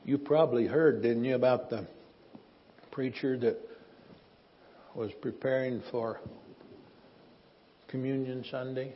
You 0.04 0.16
probably 0.16 0.66
heard, 0.66 1.02
didn't 1.02 1.24
you, 1.24 1.34
about 1.34 1.68
the 1.68 1.86
preacher 2.98 3.38
that 3.38 3.56
was 4.92 5.12
preparing 5.22 5.80
for 5.92 6.18
Communion 7.86 8.44
Sunday? 8.50 8.92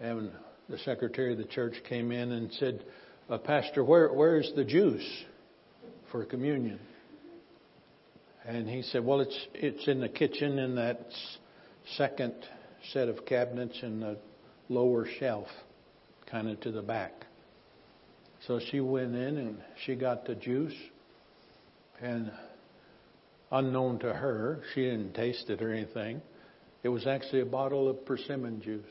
And 0.00 0.30
the 0.70 0.78
secretary 0.78 1.32
of 1.32 1.38
the 1.38 1.44
church 1.44 1.74
came 1.86 2.10
in 2.12 2.32
and 2.32 2.50
said, 2.54 2.82
uh, 3.28 3.36
Pastor, 3.36 3.84
where, 3.84 4.10
where's 4.10 4.50
the 4.56 4.64
juice 4.64 5.06
for 6.10 6.24
communion? 6.24 6.80
And 8.46 8.66
he 8.66 8.80
said, 8.80 9.04
Well, 9.04 9.20
it's, 9.20 9.38
it's 9.52 9.86
in 9.86 10.00
the 10.00 10.08
kitchen 10.08 10.58
in 10.58 10.76
that 10.76 11.10
second 11.98 12.36
set 12.94 13.08
of 13.08 13.26
cabinets 13.26 13.78
in 13.82 14.00
the 14.00 14.16
lower 14.70 15.06
shelf, 15.20 15.48
kind 16.30 16.48
of 16.48 16.58
to 16.62 16.72
the 16.72 16.80
back. 16.80 17.12
So 18.46 18.58
she 18.70 18.80
went 18.80 19.14
in 19.14 19.36
and 19.36 19.58
she 19.84 19.94
got 19.94 20.24
the 20.24 20.36
juice, 20.36 20.72
and 22.00 22.32
unknown 23.50 23.98
to 24.00 24.12
her, 24.12 24.60
she 24.74 24.82
didn't 24.82 25.14
taste 25.14 25.48
it 25.50 25.62
or 25.62 25.72
anything. 25.72 26.20
It 26.82 26.88
was 26.88 27.06
actually 27.06 27.40
a 27.40 27.46
bottle 27.46 27.88
of 27.88 28.04
persimmon 28.04 28.60
juice. 28.60 28.84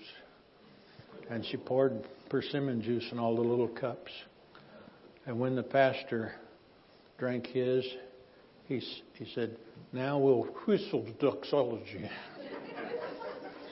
And 1.29 1.45
she 1.45 1.57
poured 1.57 2.03
persimmon 2.29 2.81
juice 2.81 3.05
in 3.11 3.19
all 3.19 3.35
the 3.35 3.41
little 3.41 3.67
cups. 3.67 4.11
And 5.25 5.39
when 5.39 5.55
the 5.55 5.63
pastor 5.63 6.33
drank 7.17 7.47
his, 7.47 7.85
he, 8.65 8.81
he 9.13 9.25
said, 9.33 9.57
Now 9.91 10.17
we'll 10.17 10.47
whistle 10.65 11.05
doxology. 11.19 12.09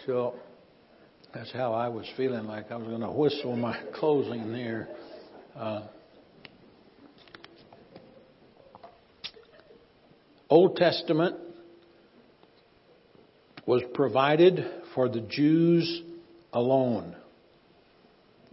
So 0.05 0.35
that's 1.33 1.51
how 1.51 1.73
I 1.73 1.87
was 1.87 2.05
feeling 2.15 2.45
like 2.45 2.71
I 2.71 2.75
was 2.75 2.87
going 2.87 3.01
to 3.01 3.11
whistle 3.11 3.55
my 3.55 3.75
closing 3.95 4.51
there. 4.51 4.87
Uh, 5.55 5.87
Old 10.49 10.75
Testament 10.75 11.38
was 13.65 13.81
provided 13.93 14.63
for 14.93 15.10
the 15.10 15.21
Jews 15.21 16.03
alone. 16.53 17.15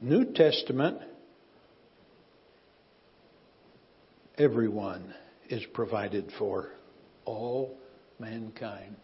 New 0.00 0.32
Testament, 0.32 0.98
everyone 4.38 5.14
is 5.50 5.62
provided 5.74 6.32
for, 6.38 6.70
all 7.26 7.76
mankind. 8.18 8.96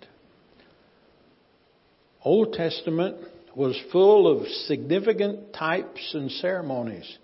Old 2.25 2.55
Testament 2.55 3.17
was 3.55 3.79
full 3.93 4.27
of 4.27 4.49
significant 4.67 5.53
types 5.53 6.15
and 6.15 6.31
ceremonies. 6.31 7.19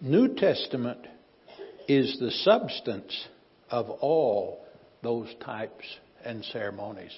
New 0.00 0.34
Testament 0.34 1.06
is 1.86 2.18
the 2.18 2.30
substance 2.30 3.26
of 3.70 3.90
all 3.90 4.65
those 5.02 5.28
types 5.44 5.84
and 6.24 6.44
ceremonies. 6.46 7.12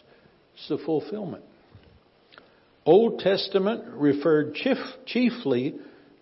It's 0.54 0.68
the 0.68 0.78
fulfillment. 0.78 1.44
Old 2.84 3.20
Testament 3.20 3.84
referred 3.94 4.54
chief, 4.54 4.78
chiefly 5.06 5.74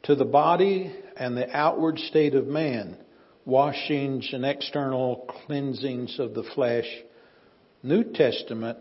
to 0.02 0.14
the 0.14 0.24
body 0.24 0.94
and 1.16 1.36
the 1.36 1.48
outward 1.56 1.98
state 1.98 2.34
of 2.34 2.46
man, 2.46 2.96
washings 3.44 4.28
and 4.32 4.44
external 4.44 5.28
cleansings 5.46 6.18
of 6.18 6.34
the 6.34 6.42
flesh. 6.54 6.86
New 7.82 8.04
Testament 8.12 8.78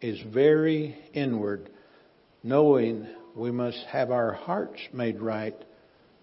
is 0.00 0.20
very 0.32 0.96
inward, 1.12 1.68
knowing 2.42 3.06
we 3.34 3.50
must 3.50 3.84
have 3.88 4.10
our 4.10 4.32
hearts 4.32 4.80
made 4.92 5.20
right 5.20 5.56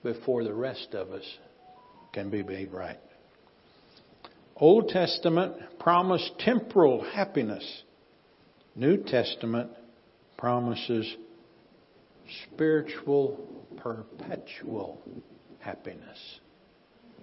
before 0.04 0.44
the 0.44 0.54
rest 0.54 0.94
of 0.94 1.12
us 1.12 1.26
can 2.14 2.30
be 2.30 2.42
made 2.42 2.72
right. 2.72 3.00
Old 4.62 4.88
Testament 4.88 5.56
promised 5.80 6.40
temporal 6.40 7.04
happiness. 7.04 7.84
New 8.76 8.98
Testament 9.04 9.72
promises 10.38 11.14
spiritual, 12.46 13.38
perpetual 13.78 15.02
happiness. 15.60 16.40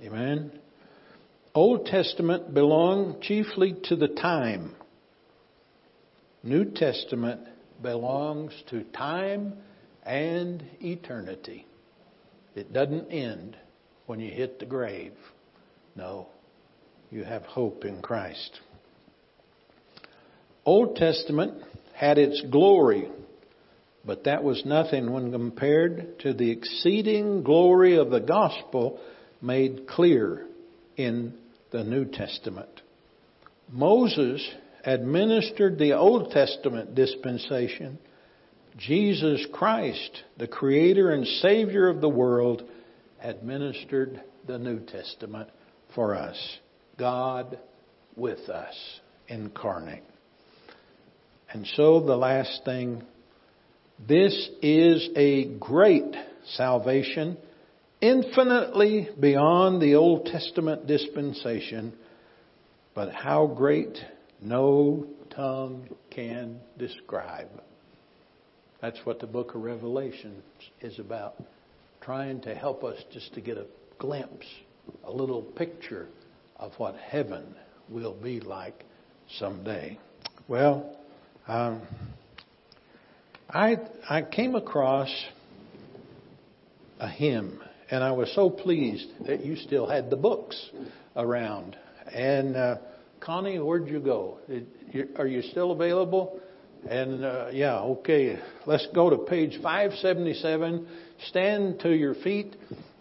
Amen? 0.03 0.53
Old 1.55 1.86
Testament 1.86 2.53
belonged 2.53 3.22
chiefly 3.22 3.74
to 3.84 3.97
the 3.97 4.09
time 4.09 4.74
New 6.43 6.64
Testament 6.64 7.41
belongs 7.82 8.53
to 8.70 8.84
time 8.84 9.55
and 10.05 10.64
eternity. 10.80 11.66
It 12.55 12.72
doesn't 12.72 13.11
end 13.11 13.57
when 14.07 14.20
you 14.20 14.30
hit 14.30 14.59
the 14.59 14.66
grave. 14.66 15.12
No, 15.97 16.28
you 17.11 17.24
have 17.24 17.42
hope 17.42 17.84
in 17.84 18.02
Christ. 18.02 18.61
Old 20.64 20.96
Testament 20.96 21.62
had 21.94 22.18
its 22.18 22.42
glory, 22.50 23.09
but 24.04 24.24
that 24.24 24.44
was 24.44 24.62
nothing 24.64 25.12
when 25.12 25.32
compared 25.32 26.18
to 26.20 26.34
the 26.34 26.50
exceeding 26.50 27.42
glory 27.42 27.96
of 27.96 28.11
the 28.11 28.20
gospel 28.20 29.00
made 29.40 29.86
clear 29.88 30.46
in 30.96 31.34
the 31.70 31.84
New 31.84 32.04
Testament. 32.04 32.68
Moses 33.70 34.46
administered 34.84 35.78
the 35.78 35.92
Old 35.94 36.30
Testament 36.30 36.94
dispensation. 36.94 37.98
Jesus 38.78 39.44
Christ, 39.52 40.22
the 40.36 40.46
Creator 40.46 41.11
and 41.11 41.26
Savior 41.26 41.88
of 41.88 42.00
the 42.00 42.09
world, 42.09 42.62
administered 43.20 44.20
the 44.46 44.59
New 44.59 44.80
Testament 44.80 45.48
for 45.94 46.14
us. 46.14 46.59
God 46.99 47.59
with 48.16 48.49
us, 48.49 48.74
incarnate. 49.28 50.03
And 51.51 51.66
so 51.76 52.01
the 52.01 52.16
last 52.16 52.62
thing, 52.64 53.03
this 54.07 54.51
is 54.61 55.09
a 55.16 55.46
great 55.59 56.14
salvation, 56.57 57.38
infinitely 58.01 59.09
beyond 59.18 59.80
the 59.80 59.94
Old 59.94 60.26
Testament 60.26 60.86
dispensation, 60.86 61.94
but 62.94 63.12
how 63.12 63.46
great 63.46 63.96
no 64.42 65.07
tongue 65.30 65.88
can 66.11 66.59
describe. 66.78 67.49
That's 68.82 68.99
what 69.05 69.20
the 69.20 69.26
book 69.26 69.55
of 69.55 69.62
Revelation 69.62 70.42
is 70.80 70.99
about. 70.99 71.36
Trying 72.01 72.40
to 72.42 72.55
help 72.55 72.84
us 72.84 72.96
just 73.12 73.34
to 73.34 73.40
get 73.40 73.57
a 73.57 73.66
glimpse, 73.99 74.46
a 75.05 75.12
little 75.12 75.42
picture 75.42 76.09
of 76.59 76.72
what 76.78 76.96
heaven 76.96 77.54
will 77.88 78.14
be 78.14 78.40
like 78.40 78.84
someday. 79.38 79.98
Well, 80.46 80.96
um, 81.46 81.82
I 83.48 83.76
I 84.09 84.22
came 84.22 84.54
across 84.54 85.09
a 87.00 87.09
hymn, 87.09 87.61
and 87.90 88.02
I 88.02 88.12
was 88.12 88.32
so 88.34 88.50
pleased 88.50 89.09
that 89.26 89.44
you 89.44 89.56
still 89.56 89.86
had 89.86 90.11
the 90.11 90.16
books 90.16 90.70
around. 91.16 91.76
And 92.12 92.56
uh, 92.56 92.76
Connie, 93.20 93.59
where'd 93.59 93.88
you 93.88 94.00
go? 94.00 94.38
Are 95.16 95.26
you 95.26 95.42
still 95.42 95.72
available? 95.72 96.40
And 96.88 97.24
uh, 97.24 97.48
yeah, 97.52 97.80
okay. 97.80 98.38
Let's 98.66 98.86
go 98.94 99.11
to 99.11 99.18
page 99.18 99.59
577. 99.62 100.86
Stand 101.28 101.80
to 101.80 101.90
your 101.90 102.14
feet 102.14 102.54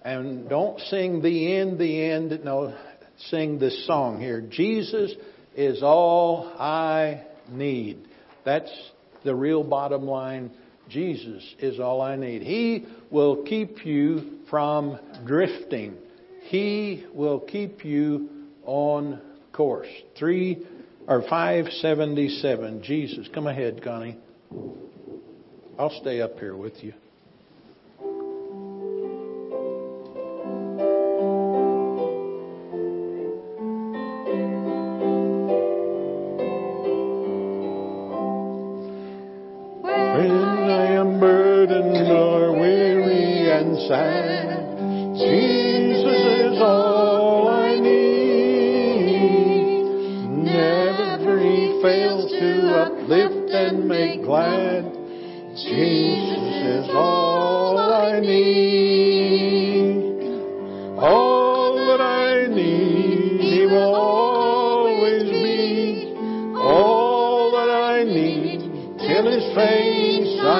and 0.03 0.49
don't 0.49 0.79
sing 0.79 1.21
the 1.21 1.55
end, 1.57 1.77
the 1.77 2.03
end. 2.09 2.39
No, 2.43 2.75
sing 3.17 3.59
this 3.59 3.85
song 3.87 4.19
here. 4.19 4.41
Jesus 4.41 5.13
is 5.55 5.81
all 5.81 6.53
I 6.59 7.23
need. 7.49 8.07
That's 8.45 8.71
the 9.23 9.35
real 9.35 9.63
bottom 9.63 10.05
line. 10.05 10.51
Jesus 10.89 11.43
is 11.59 11.79
all 11.79 12.01
I 12.01 12.15
need. 12.15 12.43
He 12.43 12.85
will 13.11 13.43
keep 13.43 13.85
you 13.85 14.39
from 14.49 14.99
drifting. 15.25 15.95
He 16.43 17.05
will 17.13 17.39
keep 17.39 17.83
you 17.83 18.29
on 18.63 19.19
course. 19.51 19.87
Three 20.17 20.65
or 21.07 21.21
577. 21.23 22.83
Jesus. 22.83 23.27
Come 23.33 23.47
ahead, 23.47 23.83
Connie. 23.83 24.17
I'll 25.77 25.99
stay 26.01 26.21
up 26.21 26.39
here 26.39 26.55
with 26.55 26.83
you. 26.83 26.93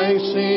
I 0.08 0.18
see 0.20 0.57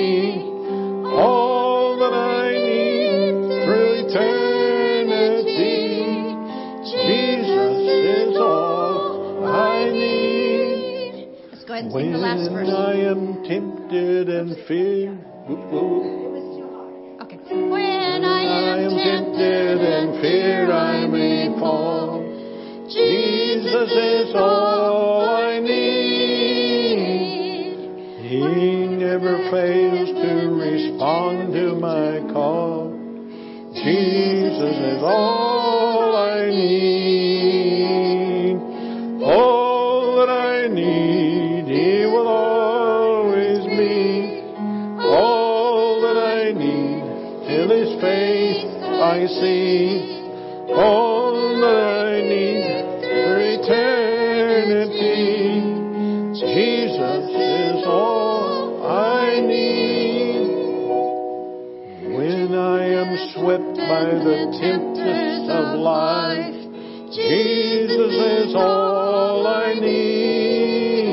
all 68.54 69.46
I 69.46 69.74
need. 69.74 71.06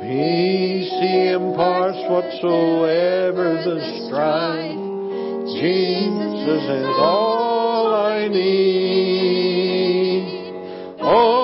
Peace 0.00 0.90
he 1.00 1.28
imparts 1.28 1.98
whatsoever 2.08 3.54
the 3.64 3.80
strife. 4.06 4.82
Jesus 5.60 6.62
is 6.62 6.96
all 6.98 7.94
I 7.94 8.28
need 8.28 8.84
oh, 11.00 11.43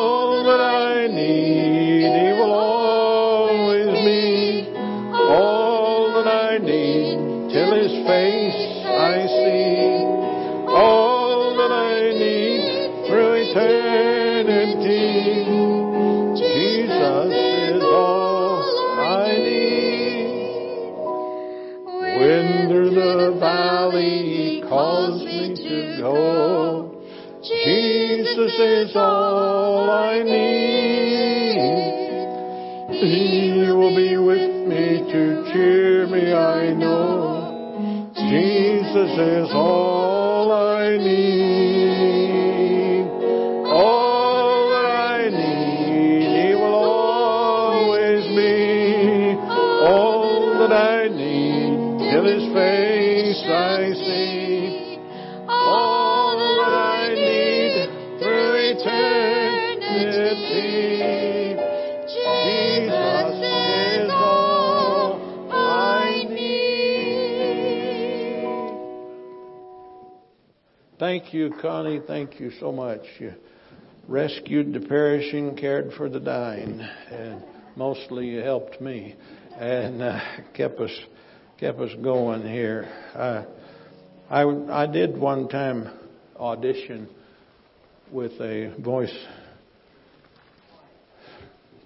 through 39.15 39.45
eternity. 39.45 40.00
Thank 71.11 71.35
you, 71.35 71.53
Connie. 71.61 72.01
Thank 72.07 72.39
you 72.39 72.53
so 72.61 72.71
much. 72.71 73.01
You 73.19 73.33
rescued 74.07 74.73
the 74.73 74.79
perishing, 74.79 75.57
cared 75.57 75.93
for 75.95 76.09
the 76.09 76.21
dying, 76.21 76.81
and 77.11 77.43
mostly 77.75 78.29
you 78.29 78.39
helped 78.43 78.81
me 78.81 79.17
and 79.59 80.01
uh, 80.03 80.21
kept 80.55 80.79
us 80.79 80.97
kept 81.59 81.81
us 81.81 81.91
going 82.01 82.43
here. 82.43 82.89
Uh, 83.13 83.43
I 84.31 84.45
I 84.45 84.87
did 84.87 85.19
one 85.19 85.49
time 85.49 85.91
audition 86.39 87.09
with 88.13 88.41
a 88.41 88.73
voice 88.79 89.19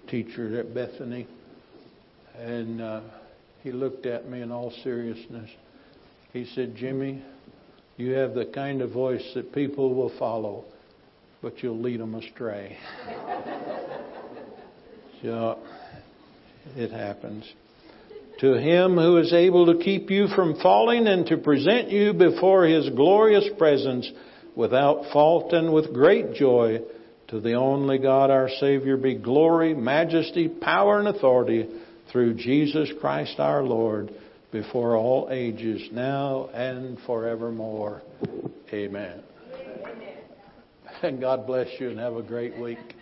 teacher 0.07 0.59
at 0.59 0.71
Bethany, 0.71 1.25
and 2.37 2.79
uh, 2.79 3.01
he 3.63 3.71
looked 3.71 4.05
at 4.05 4.29
me 4.29 4.41
in 4.43 4.51
all 4.51 4.71
seriousness. 4.83 5.49
He 6.31 6.45
said, 6.53 6.75
"Jimmy, 6.75 7.23
you 7.97 8.11
have 8.11 8.33
the 8.33 8.45
kind 8.45 8.81
of 8.81 8.91
voice 8.91 9.25
that 9.35 9.53
people 9.53 9.93
will 9.93 10.11
follow, 10.17 10.65
but 11.41 11.61
you'll 11.63 11.79
lead 11.79 11.99
them 11.99 12.15
astray." 12.15 12.77
so 15.21 15.59
it 16.75 16.91
happens. 16.91 17.51
To 18.39 18.55
him 18.55 18.95
who 18.95 19.17
is 19.17 19.31
able 19.31 19.67
to 19.67 19.81
keep 19.81 20.11
you 20.11 20.27
from 20.27 20.59
falling 20.61 21.07
and 21.07 21.25
to 21.27 21.37
present 21.37 21.89
you 21.89 22.13
before 22.13 22.65
his 22.65 22.89
glorious 22.89 23.47
presence 23.57 24.11
without 24.55 25.11
fault 25.13 25.53
and 25.53 25.73
with 25.73 25.93
great 25.93 26.33
joy, 26.33 26.79
to 27.29 27.39
the 27.39 27.53
only 27.53 27.97
God 27.97 28.29
our 28.29 28.49
Savior 28.59 28.97
be 28.97 29.15
glory, 29.15 29.73
majesty, 29.73 30.47
power, 30.47 30.99
and 30.99 31.07
authority 31.07 31.67
through 32.11 32.35
Jesus 32.35 32.89
Christ 32.99 33.39
our 33.39 33.63
Lord 33.63 34.11
before 34.55 34.95
all 34.95 35.27
ages, 35.31 35.89
now 35.91 36.47
and 36.53 36.97
forevermore. 37.05 38.01
Amen. 38.71 39.21
And 41.01 41.19
God 41.19 41.45
bless 41.45 41.67
you 41.77 41.89
and 41.89 41.99
have 41.99 42.15
a 42.15 42.23
great 42.23 42.57
week. 42.57 42.95